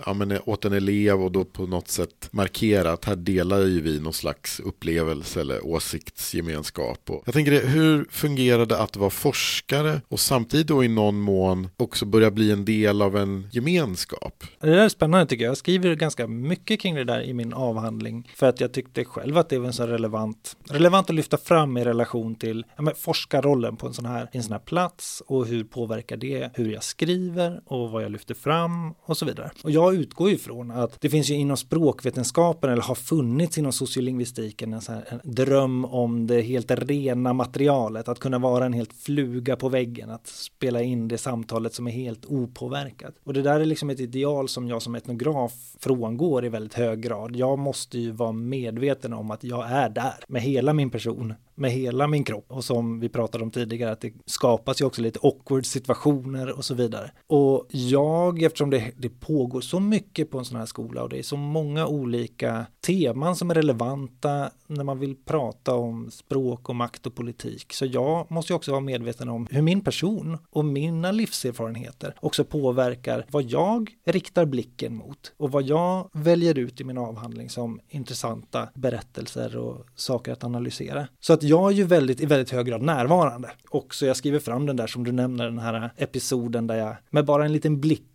ja, 0.07 0.13
men, 0.15 0.31
eh, 0.31 0.41
åt 0.45 0.65
en 0.65 0.73
elev 0.73 1.23
och 1.23 1.33
då 1.33 1.45
på 1.45 1.67
något 1.67 1.89
sätt 1.89 2.29
markera 2.31 2.93
att 2.93 3.05
här 3.05 3.17
delar 3.17 3.59
ju 3.59 3.81
vi 3.81 4.01
någon 4.01 4.13
slags 4.13 4.61
upplevelse 4.61 5.41
eller 5.41 5.67
åsiktsgemenskap. 5.67 7.11
Och 7.11 7.23
jag 7.27 7.35
tänker, 7.35 7.67
hur 7.67 8.07
fungerar 8.11 8.67
det 8.67 8.79
att 8.79 8.97
vara 8.97 9.11
forskare 9.11 10.01
och 10.09 10.21
samtidigt 10.21 10.67
då 10.67 10.85
i 10.85 10.89
någon 10.89 11.21
mån 11.21 11.69
också 11.77 12.07
börja 12.07 12.31
bli 12.31 12.51
en 12.53 12.65
del 12.65 13.03
av 13.03 13.17
en 13.17 13.49
gemenskap? 13.53 14.45
Det 14.61 14.67
där 14.67 14.77
är 14.77 14.89
spännande 14.89 15.27
tycker 15.27 15.45
jag. 15.45 15.51
Jag 15.51 15.57
skriver 15.57 15.95
ganska 15.95 16.27
mycket 16.27 16.81
kring 16.81 16.95
det 16.95 17.05
där 17.05 17.23
i 17.23 17.35
min 17.35 17.53
avhandling 17.53 18.31
för 18.35 18.47
att 18.47 18.61
jag 18.61 18.73
tyckte 18.73 19.05
själv 19.05 19.39
att 19.39 19.49
det 19.49 19.59
var 19.59 19.67
en 19.67 19.73
så 19.73 19.87
relevant, 19.87 20.57
relevant 20.69 21.11
att 21.11 21.17
lyfta 21.17 21.37
fram 21.37 21.77
i 21.77 21.85
relation 21.85 22.35
till 22.35 22.65
ja, 22.77 22.83
men, 22.83 22.95
forskarrollen 22.95 23.77
på 23.77 23.87
en 23.87 23.95
sån, 23.95 24.07
här, 24.07 24.29
en 24.33 24.43
sån 24.43 24.53
här 24.53 24.59
plats 24.59 25.23
och 25.27 25.47
hur 25.47 25.65
påverkar 25.65 26.17
det 26.17 26.51
hur 26.55 26.73
jag 26.73 26.85
skriver 26.85 27.61
och 27.67 27.91
vad 27.91 28.05
jag 28.05 28.13
lyfter 28.13 28.35
fram 28.35 28.95
och 29.03 29.17
så 29.17 29.25
vidare. 29.25 29.51
Och 29.65 29.71
jag 29.71 29.82
jag 29.83 29.95
utgår 29.95 30.31
ifrån 30.31 30.71
att 30.71 31.01
det 31.01 31.11
finns 31.11 31.31
ju 31.31 31.35
inom 31.35 31.57
språkvetenskapen 31.57 32.71
eller 32.71 32.83
har 32.83 32.95
funnits 32.95 33.59
inom 33.59 33.73
sociolingvistiken 33.73 34.73
en, 34.73 34.81
så 34.81 34.92
här, 34.92 35.05
en 35.09 35.21
dröm 35.35 35.85
om 35.85 36.27
det 36.27 36.40
helt 36.40 36.71
rena 36.71 37.33
materialet, 37.33 38.09
att 38.09 38.18
kunna 38.18 38.38
vara 38.38 38.66
en 38.66 38.73
helt 38.73 38.92
fluga 38.92 39.57
på 39.57 39.68
väggen, 39.68 40.11
att 40.11 40.27
spela 40.27 40.83
in 40.83 41.09
det 41.09 41.18
samtalet 41.18 41.75
som 41.75 41.87
är 41.87 41.90
helt 41.90 42.27
opåverkat. 42.27 43.14
Och 43.25 43.35
det 43.35 43.42
där 43.42 43.61
är 43.61 43.64
liksom 43.64 43.90
ett 43.90 44.01
ideal 44.01 44.49
som 44.49 44.68
jag 44.68 44.83
som 44.83 44.95
etnograf 44.95 45.53
frångår 45.79 46.45
i 46.45 46.49
väldigt 46.49 46.75
hög 46.75 47.01
grad. 47.01 47.37
Jag 47.37 47.59
måste 47.59 47.99
ju 47.99 48.11
vara 48.11 48.33
medveten 48.33 49.12
om 49.12 49.31
att 49.31 49.45
jag 49.45 49.71
är 49.71 49.88
där 49.88 50.25
med 50.29 50.42
hela 50.42 50.73
min 50.73 50.90
person 50.90 51.35
med 51.55 51.71
hela 51.71 52.07
min 52.07 52.25
kropp 52.25 52.45
och 52.49 52.65
som 52.65 53.01
vi 53.01 53.09
pratade 53.09 53.45
om 53.45 53.51
tidigare 53.51 53.93
att 53.93 54.01
det 54.01 54.12
skapas 54.27 54.81
ju 54.81 54.85
också 54.85 55.03
lite 55.03 55.19
awkward 55.23 55.67
situationer 55.67 56.51
och 56.57 56.65
så 56.65 56.75
vidare. 56.75 57.11
Och 57.27 57.67
jag, 57.71 58.43
eftersom 58.43 58.71
det, 58.71 58.93
det 58.97 59.09
pågår 59.09 59.61
så 59.61 59.81
mycket 59.81 60.31
på 60.31 60.38
en 60.38 60.45
sån 60.45 60.59
här 60.59 60.67
skola 60.67 61.03
och 61.03 61.09
det 61.09 61.19
är 61.19 61.23
så 61.23 61.37
många 61.37 61.87
olika 61.87 62.67
teman 62.87 63.37
som 63.37 63.51
är 63.51 63.55
relevanta 63.55 64.51
när 64.67 64.85
man 64.85 64.99
vill 64.99 65.17
prata 65.25 65.75
om 65.75 66.11
språk 66.11 66.69
och 66.69 66.77
makt 66.77 67.07
och 67.07 67.15
politik. 67.15 67.73
Så 67.73 67.87
jag 67.87 68.31
måste 68.31 68.53
ju 68.53 68.57
också 68.57 68.71
vara 68.71 68.81
medveten 68.81 69.29
om 69.29 69.49
hur 69.51 69.62
min 69.62 69.81
person 69.81 70.38
och 70.51 70.65
mina 70.65 71.12
livserfarenheter 71.12 72.15
också 72.21 72.45
påverkar 72.45 73.27
vad 73.31 73.43
jag 73.43 73.91
riktar 74.05 74.45
blicken 74.45 74.95
mot 74.95 75.33
och 75.37 75.51
vad 75.51 75.62
jag 75.62 76.09
väljer 76.12 76.59
ut 76.59 76.81
i 76.81 76.85
min 76.85 76.99
avhandling 76.99 77.51
som 77.51 77.81
intressanta 77.88 78.69
berättelser 78.75 79.57
och 79.57 79.87
saker 79.95 80.33
att 80.33 80.45
analysera. 80.45 81.09
Så 81.21 81.33
att 81.33 81.42
jag 81.43 81.71
är 81.73 81.75
ju 81.75 81.85
väldigt, 81.85 82.21
i 82.21 82.27
väldigt 82.27 82.51
hög 82.51 82.67
grad 82.67 82.83
närvarande. 82.83 83.51
Och 83.71 83.95
så 83.95 84.07
jag 84.07 84.17
skriver 84.17 84.39
fram 84.39 84.67
den 84.67 84.77
där 84.77 84.87
som 84.87 85.05
du 85.05 85.13
nämner, 85.13 85.45
den 85.45 85.59
här 85.59 85.91
episoden 85.97 86.67
där 86.67 86.77
jag 86.77 86.97
med 87.11 87.25
bara 87.25 87.45
en 87.45 87.53
liten 87.53 87.81
blick 87.81 88.07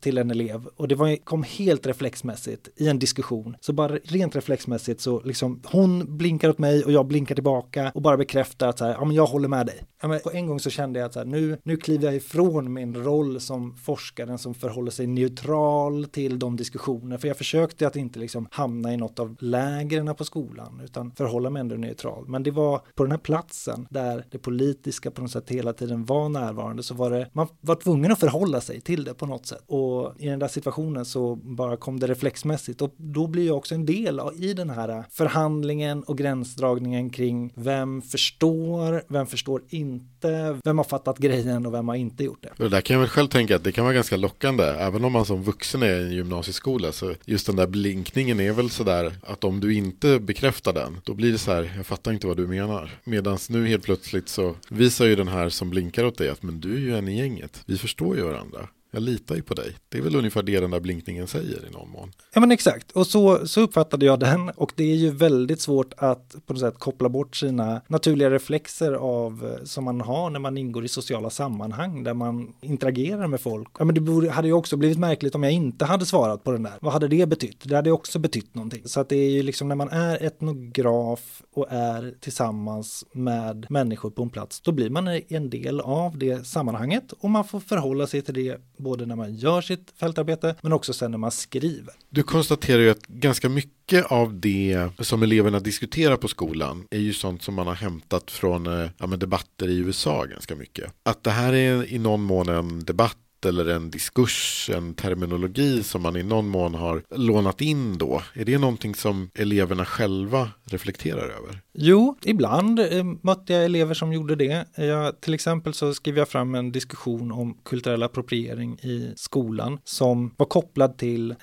till 0.00 0.18
en 0.18 0.30
elev 0.30 0.66
och 0.76 0.88
det 0.88 0.94
var, 0.94 1.24
kom 1.24 1.42
helt 1.42 1.86
reflexmässigt 1.86 2.68
i 2.76 2.88
en 2.88 2.98
diskussion. 2.98 3.56
Så 3.60 3.72
bara 3.72 3.96
rent 3.96 4.36
reflexmässigt 4.36 5.00
så 5.00 5.20
liksom 5.20 5.62
hon 5.66 6.16
blinkar 6.16 6.48
åt 6.48 6.58
mig 6.58 6.84
och 6.84 6.92
jag 6.92 7.06
blinkar 7.06 7.34
tillbaka 7.34 7.92
och 7.94 8.02
bara 8.02 8.16
bekräftar 8.16 8.68
att 8.68 8.78
så 8.78 8.84
här, 8.84 8.92
ja 8.92 9.04
men 9.04 9.16
jag 9.16 9.26
håller 9.26 9.48
med 9.48 9.66
dig. 9.66 9.84
Ja, 10.02 10.08
men 10.08 10.20
på 10.20 10.30
en 10.30 10.46
gång 10.46 10.60
så 10.60 10.70
kände 10.70 10.98
jag 10.98 11.06
att 11.06 11.12
så 11.12 11.18
här, 11.18 11.26
nu, 11.26 11.58
nu 11.62 11.76
kliver 11.76 12.04
jag 12.04 12.14
ifrån 12.14 12.72
min 12.72 12.96
roll 12.96 13.40
som 13.40 13.76
forskaren 13.76 14.38
som 14.38 14.54
förhåller 14.54 14.90
sig 14.90 15.06
neutral 15.06 16.04
till 16.04 16.38
de 16.38 16.56
diskussioner. 16.56 17.18
För 17.18 17.28
jag 17.28 17.36
försökte 17.36 17.86
att 17.86 17.96
inte 17.96 18.18
liksom 18.18 18.48
hamna 18.50 18.94
i 18.94 18.96
något 18.96 19.18
av 19.18 19.36
lägren 19.40 20.14
på 20.14 20.24
skolan 20.24 20.80
utan 20.84 21.12
förhålla 21.12 21.50
mig 21.50 21.60
ändå 21.60 21.74
neutral. 21.74 22.24
Men 22.28 22.42
det 22.42 22.50
var 22.50 22.80
på 22.94 23.02
den 23.02 23.10
här 23.10 23.18
platsen 23.18 23.86
där 23.90 24.24
det 24.30 24.38
politiska 24.38 25.10
på 25.10 25.22
något 25.22 25.30
sätt 25.30 25.50
hela 25.50 25.72
tiden 25.72 26.04
var 26.04 26.28
närvarande 26.28 26.82
så 26.82 26.94
var 26.94 27.10
det, 27.10 27.30
man 27.32 27.48
var 27.60 27.74
tvungen 27.74 28.12
att 28.12 28.20
förhålla 28.20 28.60
sig 28.60 28.80
till 28.80 29.04
det 29.04 29.14
på 29.14 29.26
något 29.26 29.39
sätt. 29.46 29.62
Och 29.66 30.14
i 30.18 30.26
den 30.26 30.38
där 30.38 30.48
situationen 30.48 31.04
så 31.04 31.36
bara 31.36 31.76
kom 31.76 32.00
det 32.00 32.06
reflexmässigt 32.06 32.82
och 32.82 32.94
då 32.96 33.26
blir 33.26 33.46
jag 33.46 33.56
också 33.56 33.74
en 33.74 33.86
del 33.86 34.20
i 34.38 34.54
den 34.54 34.70
här 34.70 35.04
förhandlingen 35.10 36.02
och 36.02 36.18
gränsdragningen 36.18 37.10
kring 37.10 37.52
vem 37.54 38.02
förstår, 38.02 39.02
vem 39.08 39.26
förstår 39.26 39.62
inte, 39.68 40.58
vem 40.64 40.78
har 40.78 40.84
fattat 40.84 41.18
grejen 41.18 41.66
och 41.66 41.74
vem 41.74 41.88
har 41.88 41.94
inte 41.94 42.24
gjort 42.24 42.42
det. 42.42 42.50
Det 42.56 42.68
där 42.68 42.80
kan 42.80 42.94
jag 42.94 43.00
väl 43.00 43.08
själv 43.08 43.28
tänka 43.28 43.56
att 43.56 43.64
det 43.64 43.72
kan 43.72 43.84
vara 43.84 43.94
ganska 43.94 44.16
lockande, 44.16 44.64
även 44.64 45.04
om 45.04 45.12
man 45.12 45.24
som 45.24 45.42
vuxen 45.42 45.82
är 45.82 46.00
i 46.00 46.04
en 46.04 46.12
gymnasieskola 46.12 46.92
så 46.92 47.14
just 47.24 47.46
den 47.46 47.56
där 47.56 47.66
blinkningen 47.66 48.40
är 48.40 48.52
väl 48.52 48.70
sådär 48.70 49.12
att 49.22 49.44
om 49.44 49.60
du 49.60 49.74
inte 49.74 50.18
bekräftar 50.18 50.72
den, 50.72 51.00
då 51.04 51.14
blir 51.14 51.32
det 51.32 51.38
så 51.38 51.52
här, 51.52 51.72
jag 51.76 51.86
fattar 51.86 52.12
inte 52.12 52.26
vad 52.26 52.36
du 52.36 52.46
menar. 52.46 52.98
Medan 53.04 53.38
nu 53.48 53.66
helt 53.66 53.84
plötsligt 53.84 54.28
så 54.28 54.54
visar 54.68 55.06
ju 55.06 55.16
den 55.16 55.28
här 55.28 55.48
som 55.48 55.70
blinkar 55.70 56.04
åt 56.04 56.18
dig 56.18 56.28
att 56.28 56.42
men 56.42 56.60
du 56.60 56.74
är 56.74 56.80
ju 56.80 56.96
en 56.96 57.08
i 57.08 57.18
gänget, 57.18 57.62
vi 57.66 57.78
förstår 57.78 58.16
ju 58.16 58.22
varandra 58.22 58.68
jag 58.90 59.02
litar 59.02 59.34
ju 59.34 59.42
på 59.42 59.54
dig. 59.54 59.76
Det 59.88 59.98
är 59.98 60.02
väl 60.02 60.16
ungefär 60.16 60.42
det 60.42 60.60
den 60.60 60.70
där 60.70 60.80
blinkningen 60.80 61.26
säger 61.26 61.66
i 61.68 61.70
någon 61.70 61.90
mån. 61.90 62.12
Ja 62.34 62.40
men 62.40 62.52
exakt, 62.52 62.90
och 62.90 63.06
så, 63.06 63.46
så 63.46 63.60
uppfattade 63.60 64.06
jag 64.06 64.20
den 64.20 64.48
och 64.48 64.72
det 64.76 64.84
är 64.84 64.96
ju 64.96 65.10
väldigt 65.10 65.60
svårt 65.60 65.94
att 65.96 66.36
på 66.46 66.52
något 66.52 66.60
sätt 66.60 66.78
koppla 66.78 67.08
bort 67.08 67.36
sina 67.36 67.80
naturliga 67.86 68.30
reflexer 68.30 68.92
av 68.92 69.56
eh, 69.58 69.64
som 69.64 69.84
man 69.84 70.00
har 70.00 70.30
när 70.30 70.40
man 70.40 70.58
ingår 70.58 70.84
i 70.84 70.88
sociala 70.88 71.30
sammanhang 71.30 72.04
där 72.04 72.14
man 72.14 72.52
interagerar 72.60 73.26
med 73.26 73.40
folk. 73.40 73.68
Ja 73.78 73.84
men 73.84 73.94
det 73.94 74.30
hade 74.30 74.48
ju 74.48 74.54
också 74.54 74.76
blivit 74.76 74.98
märkligt 74.98 75.34
om 75.34 75.42
jag 75.42 75.52
inte 75.52 75.84
hade 75.84 76.06
svarat 76.06 76.44
på 76.44 76.52
den 76.52 76.62
där. 76.62 76.74
Vad 76.80 76.92
hade 76.92 77.08
det 77.08 77.28
betytt? 77.28 77.60
Det 77.64 77.76
hade 77.76 77.92
också 77.92 78.18
betytt 78.18 78.54
någonting. 78.54 78.82
Så 78.84 79.00
att 79.00 79.08
det 79.08 79.16
är 79.16 79.30
ju 79.30 79.42
liksom 79.42 79.68
när 79.68 79.74
man 79.74 79.88
är 79.88 80.22
etnograf 80.22 81.42
och 81.54 81.66
är 81.70 82.14
tillsammans 82.20 83.04
med 83.12 83.66
människor 83.68 84.10
på 84.10 84.22
en 84.22 84.30
plats, 84.30 84.60
då 84.60 84.72
blir 84.72 84.90
man 84.90 85.08
en 85.08 85.50
del 85.50 85.80
av 85.80 86.18
det 86.18 86.46
sammanhanget 86.46 87.12
och 87.12 87.30
man 87.30 87.44
får 87.44 87.60
förhålla 87.60 88.06
sig 88.06 88.22
till 88.22 88.34
det 88.34 88.56
både 88.80 89.06
när 89.06 89.16
man 89.16 89.34
gör 89.34 89.60
sitt 89.60 89.92
fältarbete 89.96 90.54
men 90.62 90.72
också 90.72 90.92
sen 90.92 91.10
när 91.10 91.18
man 91.18 91.30
skriver. 91.30 91.94
Du 92.08 92.22
konstaterar 92.22 92.78
ju 92.78 92.90
att 92.90 93.06
ganska 93.06 93.48
mycket 93.48 94.04
av 94.04 94.40
det 94.40 94.88
som 94.98 95.22
eleverna 95.22 95.60
diskuterar 95.60 96.16
på 96.16 96.28
skolan 96.28 96.86
är 96.90 96.98
ju 96.98 97.12
sånt 97.12 97.42
som 97.42 97.54
man 97.54 97.66
har 97.66 97.74
hämtat 97.74 98.30
från 98.30 98.66
eh, 98.66 98.90
ja, 98.98 99.06
debatter 99.06 99.68
i 99.68 99.78
USA 99.78 100.24
ganska 100.24 100.56
mycket. 100.56 100.92
Att 101.02 101.24
det 101.24 101.30
här 101.30 101.52
är 101.52 101.92
i 101.92 101.98
någon 101.98 102.22
mån 102.22 102.48
en 102.48 102.84
debatt 102.84 103.16
eller 103.44 103.68
en 103.68 103.90
diskurs, 103.90 104.70
en 104.74 104.94
terminologi 104.94 105.82
som 105.82 106.02
man 106.02 106.16
i 106.16 106.22
någon 106.22 106.48
mån 106.48 106.74
har 106.74 107.02
lånat 107.16 107.60
in 107.60 107.98
då? 107.98 108.22
Är 108.34 108.44
det 108.44 108.58
någonting 108.58 108.94
som 108.94 109.30
eleverna 109.34 109.84
själva 109.84 110.50
reflekterar 110.64 111.22
över? 111.22 111.60
Jo, 111.72 112.16
ibland 112.24 112.80
eh, 112.80 113.04
mötte 113.22 113.52
jag 113.52 113.64
elever 113.64 113.94
som 113.94 114.12
gjorde 114.12 114.36
det. 114.36 114.66
Jag, 114.74 115.20
till 115.20 115.34
exempel 115.34 115.74
så 115.74 115.94
skrev 115.94 116.18
jag 116.18 116.28
fram 116.28 116.54
en 116.54 116.72
diskussion 116.72 117.32
om 117.32 117.58
kulturell 117.64 118.02
appropriering 118.02 118.74
i 118.74 119.12
skolan 119.16 119.78
som 119.84 120.34
var 120.36 120.46
kopplad 120.46 120.98
till 120.98 121.34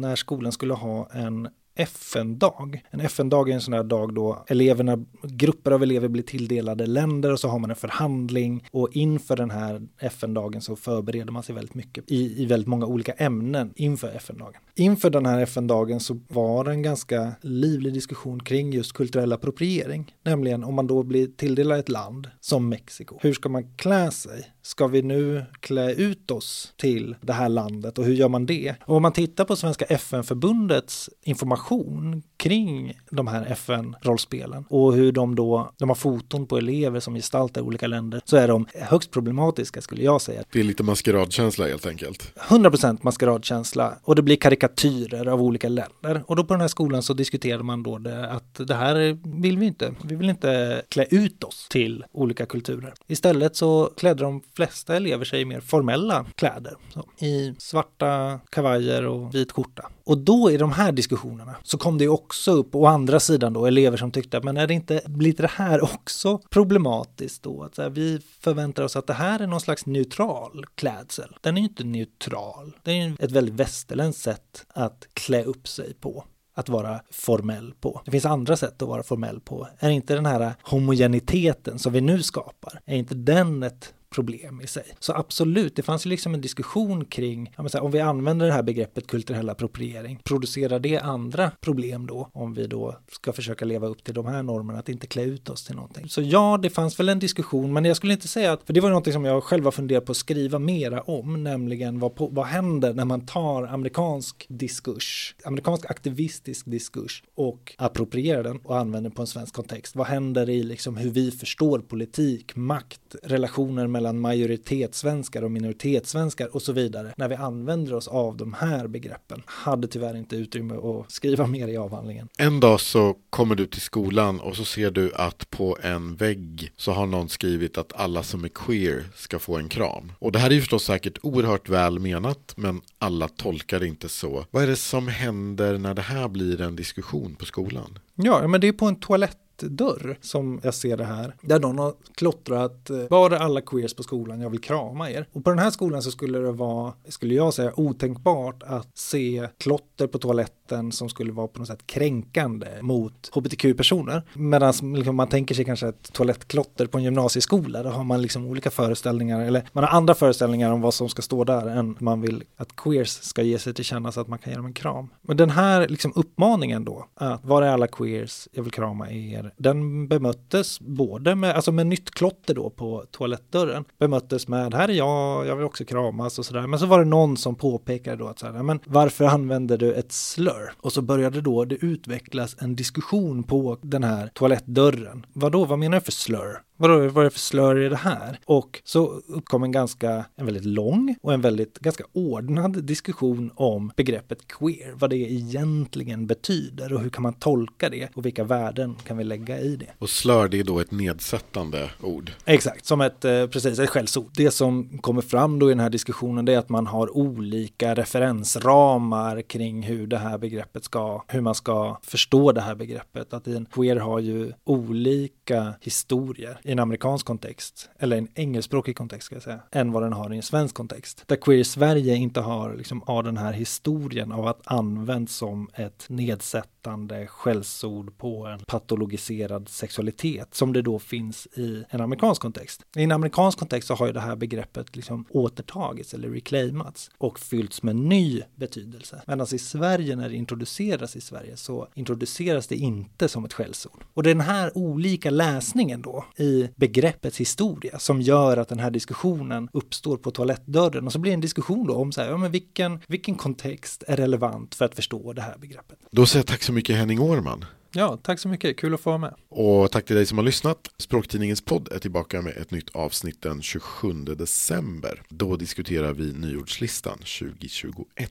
när 0.00 0.16
skolan 0.16 0.52
skulle 0.52 0.74
ha 0.74 1.08
en 1.12 1.48
FN-dag. 1.80 2.82
En 2.90 3.00
FN-dag 3.00 3.50
är 3.50 3.54
en 3.54 3.60
sån 3.60 3.74
här 3.74 3.82
dag 3.82 4.14
då 4.14 4.44
eleverna, 4.46 5.04
grupper 5.22 5.70
av 5.70 5.82
elever 5.82 6.08
blir 6.08 6.22
tilldelade 6.22 6.86
länder 6.86 7.32
och 7.32 7.40
så 7.40 7.48
har 7.48 7.58
man 7.58 7.70
en 7.70 7.76
förhandling 7.76 8.64
och 8.72 8.88
inför 8.92 9.36
den 9.36 9.50
här 9.50 9.82
FN-dagen 9.98 10.60
så 10.60 10.76
förbereder 10.76 11.32
man 11.32 11.42
sig 11.42 11.54
väldigt 11.54 11.74
mycket 11.74 12.10
i, 12.10 12.42
i 12.42 12.46
väldigt 12.46 12.68
många 12.68 12.86
olika 12.86 13.12
ämnen 13.12 13.72
inför 13.76 14.08
FN-dagen. 14.08 14.60
Inför 14.74 15.10
den 15.10 15.26
här 15.26 15.40
FN-dagen 15.40 16.00
så 16.00 16.20
var 16.28 16.64
det 16.64 16.70
en 16.70 16.82
ganska 16.82 17.32
livlig 17.40 17.94
diskussion 17.94 18.42
kring 18.42 18.72
just 18.72 18.92
kulturell 18.92 19.32
appropriering, 19.32 20.14
nämligen 20.24 20.64
om 20.64 20.74
man 20.74 20.86
då 20.86 21.02
blir 21.02 21.26
tilldelad 21.26 21.78
ett 21.78 21.88
land 21.88 22.30
som 22.40 22.68
Mexiko. 22.68 23.18
Hur 23.20 23.32
ska 23.32 23.48
man 23.48 23.74
klä 23.76 24.10
sig? 24.10 24.50
Ska 24.62 24.86
vi 24.86 25.02
nu 25.02 25.44
klä 25.60 25.92
ut 25.92 26.30
oss 26.30 26.74
till 26.76 27.16
det 27.20 27.32
här 27.32 27.48
landet 27.48 27.98
och 27.98 28.04
hur 28.04 28.14
gör 28.14 28.28
man 28.28 28.46
det? 28.46 28.74
Och 28.84 28.96
om 28.96 29.02
man 29.02 29.12
tittar 29.12 29.44
på 29.44 29.56
Svenska 29.56 29.84
FN-förbundets 29.84 31.10
information 31.22 31.69
relation 31.70 32.22
kring 32.40 32.92
de 33.10 33.26
här 33.26 33.46
FN-rollspelen 33.46 34.64
och 34.68 34.94
hur 34.94 35.12
de 35.12 35.34
då, 35.34 35.72
de 35.78 35.88
har 35.88 35.96
foton 35.96 36.46
på 36.46 36.58
elever 36.58 37.00
som 37.00 37.14
gestaltar 37.14 37.60
olika 37.60 37.86
länder, 37.86 38.20
så 38.24 38.36
är 38.36 38.48
de 38.48 38.66
högst 38.74 39.10
problematiska 39.10 39.80
skulle 39.80 40.02
jag 40.02 40.20
säga. 40.20 40.42
Det 40.52 40.60
är 40.60 40.64
lite 40.64 40.82
maskeradkänsla 40.82 41.66
helt 41.66 41.86
enkelt. 41.86 42.32
100% 42.48 42.98
maskeradkänsla 43.02 43.94
och 44.02 44.14
det 44.14 44.22
blir 44.22 44.36
karikatyrer 44.36 45.26
av 45.26 45.42
olika 45.42 45.68
länder. 45.68 46.22
Och 46.26 46.36
då 46.36 46.44
på 46.44 46.54
den 46.54 46.60
här 46.60 46.68
skolan 46.68 47.02
så 47.02 47.14
diskuterade 47.14 47.64
man 47.64 47.82
då 47.82 47.98
det, 47.98 48.30
att 48.30 48.60
det 48.66 48.74
här 48.74 49.18
vill 49.42 49.58
vi 49.58 49.66
inte. 49.66 49.94
Vi 50.02 50.14
vill 50.14 50.30
inte 50.30 50.82
klä 50.88 51.06
ut 51.10 51.44
oss 51.44 51.66
till 51.70 52.04
olika 52.12 52.46
kulturer. 52.46 52.94
Istället 53.06 53.56
så 53.56 53.90
klädde 53.96 54.24
de 54.24 54.42
flesta 54.56 54.96
elever 54.96 55.24
sig 55.24 55.40
i 55.40 55.44
mer 55.44 55.60
formella 55.60 56.26
kläder. 56.34 56.74
Så, 56.94 57.26
I 57.26 57.54
svarta 57.58 58.40
kavajer 58.50 59.06
och 59.06 59.34
vit 59.34 59.52
skjorta. 59.52 59.90
Och 60.04 60.18
då 60.18 60.50
i 60.50 60.56
de 60.56 60.72
här 60.72 60.92
diskussionerna 60.92 61.54
så 61.62 61.78
kom 61.78 61.98
det 61.98 62.04
ju 62.04 62.10
också 62.10 62.29
också 62.30 62.52
upp 62.52 62.74
å 62.74 62.86
andra 62.86 63.20
sidan 63.20 63.52
då 63.52 63.66
elever 63.66 63.96
som 63.96 64.10
tyckte 64.10 64.38
att 64.38 64.44
men 64.44 64.56
är 64.56 64.66
det 64.66 64.74
inte, 64.74 65.00
blir 65.06 65.32
det 65.32 65.50
här 65.50 65.84
också 65.94 66.38
problematiskt 66.38 67.42
då? 67.42 67.62
Att 67.62 67.74
så 67.74 67.82
här, 67.82 67.90
vi 67.90 68.20
förväntar 68.40 68.82
oss 68.82 68.96
att 68.96 69.06
det 69.06 69.12
här 69.12 69.40
är 69.40 69.46
någon 69.46 69.60
slags 69.60 69.86
neutral 69.86 70.64
klädsel. 70.74 71.36
Den 71.40 71.56
är 71.56 71.60
ju 71.60 71.68
inte 71.68 71.84
neutral. 71.84 72.76
Det 72.82 72.90
är 72.90 73.08
ju 73.08 73.16
ett 73.18 73.32
väldigt 73.32 73.54
västerländskt 73.54 74.22
sätt 74.22 74.66
att 74.68 75.08
klä 75.14 75.44
upp 75.44 75.68
sig 75.68 75.94
på 75.94 76.24
att 76.54 76.68
vara 76.68 77.00
formell 77.10 77.74
på. 77.80 78.02
Det 78.04 78.10
finns 78.10 78.24
andra 78.24 78.56
sätt 78.56 78.82
att 78.82 78.88
vara 78.88 79.02
formell 79.02 79.40
på. 79.40 79.68
Är 79.78 79.90
inte 79.90 80.14
den 80.14 80.26
här 80.26 80.54
homogeniteten 80.62 81.78
som 81.78 81.92
vi 81.92 82.00
nu 82.00 82.22
skapar, 82.22 82.80
är 82.84 82.96
inte 82.96 83.14
den 83.14 83.62
ett 83.62 83.94
problem 84.14 84.60
i 84.60 84.66
sig. 84.66 84.84
Så 84.98 85.12
absolut, 85.12 85.76
det 85.76 85.82
fanns 85.82 86.06
ju 86.06 86.10
liksom 86.10 86.34
en 86.34 86.40
diskussion 86.40 87.04
kring, 87.04 87.54
säga, 87.70 87.82
om 87.82 87.90
vi 87.90 88.00
använder 88.00 88.46
det 88.46 88.52
här 88.52 88.62
begreppet 88.62 89.06
kulturell 89.06 89.48
appropriering, 89.48 90.20
producerar 90.24 90.78
det 90.78 90.98
andra 90.98 91.50
problem 91.60 92.06
då, 92.06 92.30
om 92.32 92.54
vi 92.54 92.66
då 92.66 92.96
ska 93.12 93.32
försöka 93.32 93.64
leva 93.64 93.86
upp 93.86 94.04
till 94.04 94.14
de 94.14 94.26
här 94.26 94.42
normerna, 94.42 94.78
att 94.78 94.88
inte 94.88 95.06
klä 95.06 95.22
ut 95.22 95.48
oss 95.48 95.64
till 95.64 95.74
någonting. 95.74 96.08
Så 96.08 96.22
ja, 96.22 96.58
det 96.62 96.70
fanns 96.70 97.00
väl 97.00 97.08
en 97.08 97.18
diskussion, 97.18 97.72
men 97.72 97.84
jag 97.84 97.96
skulle 97.96 98.12
inte 98.12 98.28
säga 98.28 98.52
att, 98.52 98.62
för 98.66 98.72
det 98.72 98.80
var 98.80 98.88
någonting 98.88 99.12
som 99.12 99.24
jag 99.24 99.44
själv 99.44 99.64
har 99.64 99.72
funderat 99.72 100.04
på 100.04 100.12
att 100.12 100.16
skriva 100.16 100.58
mera 100.58 101.02
om, 101.02 101.44
nämligen 101.44 101.98
vad, 101.98 102.14
på, 102.14 102.26
vad 102.26 102.46
händer 102.46 102.94
när 102.94 103.04
man 103.04 103.26
tar 103.26 103.62
amerikansk 103.62 104.46
diskurs, 104.48 105.34
amerikansk 105.44 105.90
aktivistisk 105.90 106.70
diskurs 106.70 107.22
och 107.34 107.74
approprierar 107.78 108.42
den 108.42 108.58
och 108.58 108.78
använder 108.78 109.10
på 109.10 109.22
en 109.22 109.26
svensk 109.26 109.54
kontext. 109.54 109.96
Vad 109.96 110.06
händer 110.06 110.50
i 110.50 110.62
liksom 110.62 110.96
hur 110.96 111.10
vi 111.10 111.30
förstår 111.30 111.78
politik, 111.78 112.56
makt, 112.56 113.16
relationer 113.22 113.86
med 113.86 113.99
mellan 114.00 114.20
majoritetssvenskar 114.20 115.42
och 115.42 115.50
minoritetssvenskar 115.50 116.54
och 116.54 116.62
så 116.62 116.72
vidare 116.72 117.12
när 117.16 117.28
vi 117.28 117.34
använder 117.34 117.94
oss 117.94 118.08
av 118.08 118.36
de 118.36 118.52
här 118.52 118.86
begreppen. 118.86 119.42
Hade 119.46 119.88
tyvärr 119.88 120.16
inte 120.16 120.36
utrymme 120.36 120.74
att 120.74 121.12
skriva 121.12 121.46
mer 121.46 121.68
i 121.68 121.76
avhandlingen. 121.76 122.28
En 122.38 122.60
dag 122.60 122.80
så 122.80 123.16
kommer 123.30 123.54
du 123.54 123.66
till 123.66 123.80
skolan 123.80 124.40
och 124.40 124.56
så 124.56 124.64
ser 124.64 124.90
du 124.90 125.12
att 125.14 125.50
på 125.50 125.78
en 125.82 126.16
vägg 126.16 126.72
så 126.76 126.92
har 126.92 127.06
någon 127.06 127.28
skrivit 127.28 127.78
att 127.78 127.92
alla 127.92 128.22
som 128.22 128.44
är 128.44 128.48
queer 128.48 129.04
ska 129.14 129.38
få 129.38 129.56
en 129.56 129.68
kram. 129.68 130.12
Och 130.18 130.32
det 130.32 130.38
här 130.38 130.50
är 130.50 130.54
ju 130.54 130.60
förstås 130.60 130.84
säkert 130.84 131.18
oerhört 131.22 131.68
väl 131.68 131.98
menat 131.98 132.52
men 132.56 132.80
alla 132.98 133.28
tolkar 133.28 133.80
det 133.80 133.86
inte 133.86 134.08
så. 134.08 134.44
Vad 134.50 134.62
är 134.62 134.66
det 134.66 134.76
som 134.76 135.08
händer 135.08 135.78
när 135.78 135.94
det 135.94 136.02
här 136.02 136.28
blir 136.28 136.60
en 136.60 136.76
diskussion 136.76 137.34
på 137.34 137.44
skolan? 137.44 137.98
Ja, 138.14 138.48
men 138.48 138.60
det 138.60 138.68
är 138.68 138.72
på 138.72 138.86
en 138.86 138.96
toalett 138.96 139.38
dörr 139.60 140.18
som 140.20 140.60
jag 140.62 140.74
ser 140.74 140.96
det 140.96 141.04
här. 141.04 141.34
Där 141.40 141.60
någon 141.60 141.78
har 141.78 141.94
klottrat, 142.14 142.90
eh, 142.90 142.96
var 143.10 143.30
är 143.30 143.36
alla 143.36 143.60
queers 143.60 143.94
på 143.94 144.02
skolan, 144.02 144.40
jag 144.40 144.50
vill 144.50 144.60
krama 144.60 145.10
er. 145.10 145.26
Och 145.32 145.44
på 145.44 145.50
den 145.50 145.58
här 145.58 145.70
skolan 145.70 146.02
så 146.02 146.10
skulle 146.10 146.38
det 146.38 146.52
vara, 146.52 146.92
skulle 147.08 147.34
jag 147.34 147.54
säga, 147.54 147.72
otänkbart 147.76 148.62
att 148.62 148.98
se 148.98 149.48
klotter 149.58 150.06
på 150.06 150.18
toaletten 150.18 150.92
som 150.92 151.08
skulle 151.08 151.32
vara 151.32 151.48
på 151.48 151.58
något 151.58 151.68
sätt 151.68 151.86
kränkande 151.86 152.66
mot 152.80 153.30
hbtq-personer. 153.32 154.22
Medan 154.34 154.74
liksom, 154.94 155.16
man 155.16 155.28
tänker 155.28 155.54
sig 155.54 155.64
kanske 155.64 155.88
ett 155.88 156.12
toalettklotter 156.12 156.86
på 156.86 156.98
en 156.98 157.04
gymnasieskola, 157.04 157.82
då 157.82 157.88
har 157.88 158.04
man 158.04 158.22
liksom 158.22 158.46
olika 158.46 158.70
föreställningar, 158.70 159.40
eller 159.40 159.68
man 159.72 159.84
har 159.84 159.90
andra 159.90 160.14
föreställningar 160.14 160.72
om 160.72 160.80
vad 160.80 160.94
som 160.94 161.08
ska 161.08 161.22
stå 161.22 161.44
där 161.44 161.66
än 161.66 161.96
man 161.98 162.20
vill 162.20 162.44
att 162.56 162.76
queers 162.76 163.08
ska 163.08 163.42
ge 163.42 163.58
sig 163.58 163.74
till 163.74 163.84
känna 163.84 164.12
så 164.12 164.20
att 164.20 164.28
man 164.28 164.38
kan 164.38 164.50
ge 164.50 164.56
dem 164.56 164.66
en 164.66 164.72
kram. 164.72 165.08
Men 165.22 165.36
den 165.36 165.50
här 165.50 165.88
liksom 165.88 166.12
uppmaningen 166.16 166.84
då, 166.84 167.06
att 167.14 167.44
var 167.44 167.62
är 167.62 167.68
alla 167.68 167.86
queers, 167.86 168.48
jag 168.52 168.62
vill 168.62 168.72
krama 168.72 169.10
er, 169.10 169.49
den 169.56 170.08
bemöttes 170.08 170.80
både 170.80 171.34
med, 171.34 171.54
alltså 171.54 171.72
med 171.72 171.86
nytt 171.86 172.10
klotter 172.10 172.54
då 172.54 172.70
på 172.70 173.04
toalettdörren, 173.10 173.84
bemöttes 173.98 174.48
med 174.48 174.74
här 174.74 174.88
är 174.88 174.92
jag, 174.92 175.46
jag 175.46 175.56
vill 175.56 175.64
också 175.64 175.84
kramas 175.84 176.38
och 176.38 176.46
sådär. 176.46 176.66
Men 176.66 176.78
så 176.78 176.86
var 176.86 176.98
det 176.98 177.04
någon 177.04 177.36
som 177.36 177.54
påpekade 177.54 178.16
då 178.16 178.28
att 178.28 178.38
så 178.38 178.46
här, 178.46 178.62
men 178.62 178.80
varför 178.84 179.24
använder 179.24 179.78
du 179.78 179.92
ett 179.92 180.12
slur? 180.12 180.72
Och 180.80 180.92
så 180.92 181.02
började 181.02 181.40
då 181.40 181.64
det 181.64 181.74
utvecklas 181.74 182.56
en 182.58 182.76
diskussion 182.76 183.42
på 183.42 183.78
den 183.82 184.04
här 184.04 184.30
toalettdörren. 184.34 185.26
Vad 185.32 185.52
då, 185.52 185.64
vad 185.64 185.78
menar 185.78 185.98
du 185.98 186.04
för 186.04 186.12
slur? 186.12 186.70
Vadå, 186.80 187.08
vad 187.08 187.18
är 187.18 187.24
det 187.24 187.30
för 187.30 187.38
slör 187.38 187.78
i 187.78 187.88
det 187.88 187.96
här? 187.96 188.38
Och 188.44 188.82
så 188.84 189.06
uppkom 189.26 189.62
en 189.62 189.72
ganska, 189.72 190.24
en 190.36 190.46
väldigt 190.46 190.64
lång 190.64 191.16
och 191.22 191.32
en 191.32 191.40
väldigt 191.40 191.78
ganska 191.78 192.04
ordnad 192.12 192.84
diskussion 192.84 193.50
om 193.54 193.92
begreppet 193.96 194.48
queer, 194.48 194.94
vad 194.94 195.10
det 195.10 195.16
egentligen 195.16 196.26
betyder 196.26 196.92
och 196.92 197.00
hur 197.00 197.10
kan 197.10 197.22
man 197.22 197.32
tolka 197.32 197.88
det 197.88 198.08
och 198.14 198.26
vilka 198.26 198.44
värden 198.44 198.96
kan 199.06 199.16
vi 199.16 199.24
lägga 199.24 199.39
i 199.48 199.76
det. 199.76 199.86
Och 199.98 200.10
slör, 200.10 200.48
det 200.48 200.60
är 200.60 200.64
då 200.64 200.80
ett 200.80 200.90
nedsättande 200.90 201.90
ord? 202.00 202.32
Exakt, 202.44 202.86
som 202.86 203.00
ett, 203.00 203.24
eh, 203.24 203.46
precis, 203.46 203.78
ett 203.78 203.90
skällsord. 203.90 204.30
Det 204.36 204.50
som 204.50 204.98
kommer 204.98 205.22
fram 205.22 205.58
då 205.58 205.70
i 205.70 205.72
den 205.72 205.80
här 205.80 205.90
diskussionen 205.90 206.48
är 206.48 206.58
att 206.58 206.68
man 206.68 206.86
har 206.86 207.16
olika 207.16 207.94
referensramar 207.94 209.42
kring 209.42 209.82
hur 209.82 210.06
det 210.06 210.18
här 210.18 210.38
begreppet 210.38 210.84
ska, 210.84 211.24
hur 211.28 211.40
man 211.40 211.54
ska 211.54 211.98
förstå 212.02 212.52
det 212.52 212.60
här 212.60 212.74
begreppet. 212.74 213.32
Att 213.32 213.46
en 213.46 213.66
queer 213.66 213.96
har 213.96 214.18
ju 214.18 214.52
olika 214.64 215.39
amerikanska 215.50 215.78
historier 215.80 216.60
i 216.62 216.72
en 216.72 216.78
amerikansk 216.78 217.26
kontext, 217.26 217.90
eller 217.98 218.16
en 218.16 218.28
engelskspråkig 218.34 218.96
kontext 218.96 219.26
ska 219.26 219.34
jag 219.34 219.42
säga, 219.42 219.60
än 219.72 219.92
vad 219.92 220.02
den 220.02 220.12
har 220.12 220.32
i 220.32 220.36
en 220.36 220.42
svensk 220.42 220.74
kontext. 220.74 221.24
Där 221.26 221.36
Queer 221.36 221.64
Sverige 221.64 222.14
inte 222.14 222.40
har 222.40 222.74
liksom 222.74 223.02
av 223.02 223.24
den 223.24 223.36
här 223.36 223.52
historien 223.52 224.32
av 224.32 224.46
att 224.46 224.60
användas 224.64 225.36
som 225.36 225.68
ett 225.74 226.06
nedsättande 226.08 227.26
skällsord 227.26 228.18
på 228.18 228.46
en 228.46 228.58
patologiserad 228.58 229.68
sexualitet 229.68 230.54
som 230.54 230.72
det 230.72 230.82
då 230.82 230.98
finns 230.98 231.46
i 231.46 231.84
en 231.90 232.00
amerikansk 232.00 232.42
kontext. 232.42 232.82
I 232.96 233.02
en 233.02 233.12
amerikansk 233.12 233.58
kontext 233.58 233.88
så 233.88 233.94
har 233.94 234.06
ju 234.06 234.12
det 234.12 234.20
här 234.20 234.36
begreppet 234.36 234.96
liksom 234.96 235.24
återtagits 235.30 236.14
eller 236.14 236.28
reclaimats 236.28 237.10
och 237.18 237.38
fyllts 237.38 237.82
med 237.82 237.96
ny 237.96 238.42
betydelse. 238.56 239.22
Medan 239.26 239.46
i 239.52 239.58
Sverige 239.58 240.16
när 240.16 240.28
det 240.28 240.34
introduceras 240.34 241.16
i 241.16 241.20
Sverige 241.20 241.56
så 241.56 241.88
introduceras 241.94 242.66
det 242.66 242.76
inte 242.76 243.28
som 243.28 243.44
ett 243.44 243.52
skällsord. 243.52 244.04
Och 244.14 244.22
det 244.22 244.30
är 244.30 244.34
den 244.34 244.40
här 244.40 244.70
olika 244.74 245.30
läsningen 245.40 246.02
då 246.02 246.24
i 246.36 246.68
begreppets 246.76 247.40
historia 247.40 247.98
som 247.98 248.20
gör 248.20 248.56
att 248.56 248.68
den 248.68 248.78
här 248.78 248.90
diskussionen 248.90 249.68
uppstår 249.72 250.16
på 250.16 250.30
toalettdörren 250.30 251.06
och 251.06 251.12
så 251.12 251.18
blir 251.18 251.32
det 251.32 251.34
en 251.34 251.40
diskussion 251.40 251.86
då 251.86 251.94
om 251.94 252.12
så 252.12 252.20
här, 252.20 252.28
ja, 252.28 252.36
men 252.36 252.50
vilken, 252.50 253.00
vilken 253.06 253.34
kontext 253.34 254.04
är 254.06 254.16
relevant 254.16 254.74
för 254.74 254.84
att 254.84 254.94
förstå 254.94 255.32
det 255.32 255.42
här 255.42 255.58
begreppet. 255.58 255.98
Då 256.10 256.26
säger 256.26 256.40
jag 256.40 256.46
tack 256.46 256.62
så 256.62 256.72
mycket 256.72 256.96
Henning 256.96 257.20
Årman. 257.20 257.64
Ja, 257.92 258.18
tack 258.22 258.38
så 258.38 258.48
mycket. 258.48 258.76
Kul 258.76 258.94
att 258.94 259.00
få 259.00 259.10
vara 259.10 259.18
med. 259.18 259.34
Och 259.48 259.90
tack 259.90 260.04
till 260.04 260.16
dig 260.16 260.26
som 260.26 260.38
har 260.38 260.44
lyssnat. 260.44 260.88
Språktidningens 260.96 261.60
podd 261.60 261.88
är 261.92 261.98
tillbaka 261.98 262.42
med 262.42 262.56
ett 262.56 262.70
nytt 262.70 262.90
avsnitt 262.90 263.42
den 263.42 263.62
27 263.62 264.12
december. 264.12 265.22
Då 265.28 265.56
diskuterar 265.56 266.12
vi 266.12 266.32
nyordslistan 266.32 267.18
2021. 267.18 268.30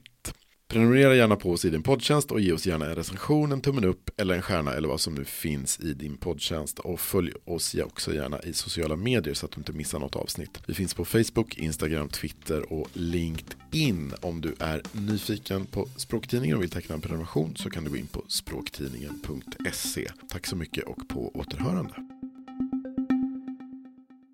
Prenumerera 0.70 1.14
gärna 1.16 1.36
på 1.36 1.50
oss 1.50 1.64
i 1.64 1.70
din 1.70 1.82
poddtjänst 1.82 2.30
och 2.30 2.40
ge 2.40 2.52
oss 2.52 2.66
gärna 2.66 2.86
en 2.86 2.94
recension, 2.94 3.52
en 3.52 3.60
tummen 3.60 3.84
upp 3.84 4.10
eller 4.20 4.34
en 4.34 4.42
stjärna 4.42 4.72
eller 4.72 4.88
vad 4.88 5.00
som 5.00 5.14
nu 5.14 5.24
finns 5.24 5.80
i 5.80 5.94
din 5.94 6.16
poddtjänst. 6.16 6.78
Och 6.78 7.00
följ 7.00 7.32
oss 7.44 7.74
också 7.74 8.14
gärna 8.14 8.40
i 8.40 8.52
sociala 8.52 8.96
medier 8.96 9.34
så 9.34 9.46
att 9.46 9.52
du 9.52 9.60
inte 9.60 9.72
missar 9.72 9.98
något 9.98 10.16
avsnitt. 10.16 10.58
Vi 10.66 10.74
finns 10.74 10.94
på 10.94 11.04
Facebook, 11.04 11.58
Instagram, 11.58 12.08
Twitter 12.08 12.72
och 12.72 12.88
LinkedIn. 12.92 14.12
Om 14.20 14.40
du 14.40 14.54
är 14.58 14.82
nyfiken 14.92 15.66
på 15.66 15.88
Språktidningen 15.96 16.56
och 16.56 16.62
vill 16.62 16.70
teckna 16.70 16.94
en 16.94 17.00
prenumeration 17.00 17.56
så 17.56 17.70
kan 17.70 17.84
du 17.84 17.90
gå 17.90 17.96
in 17.96 18.06
på 18.06 18.24
språktidningen.se. 18.28 20.08
Tack 20.28 20.46
så 20.46 20.56
mycket 20.56 20.84
och 20.84 21.08
på 21.08 21.30
återhörande. 21.34 21.94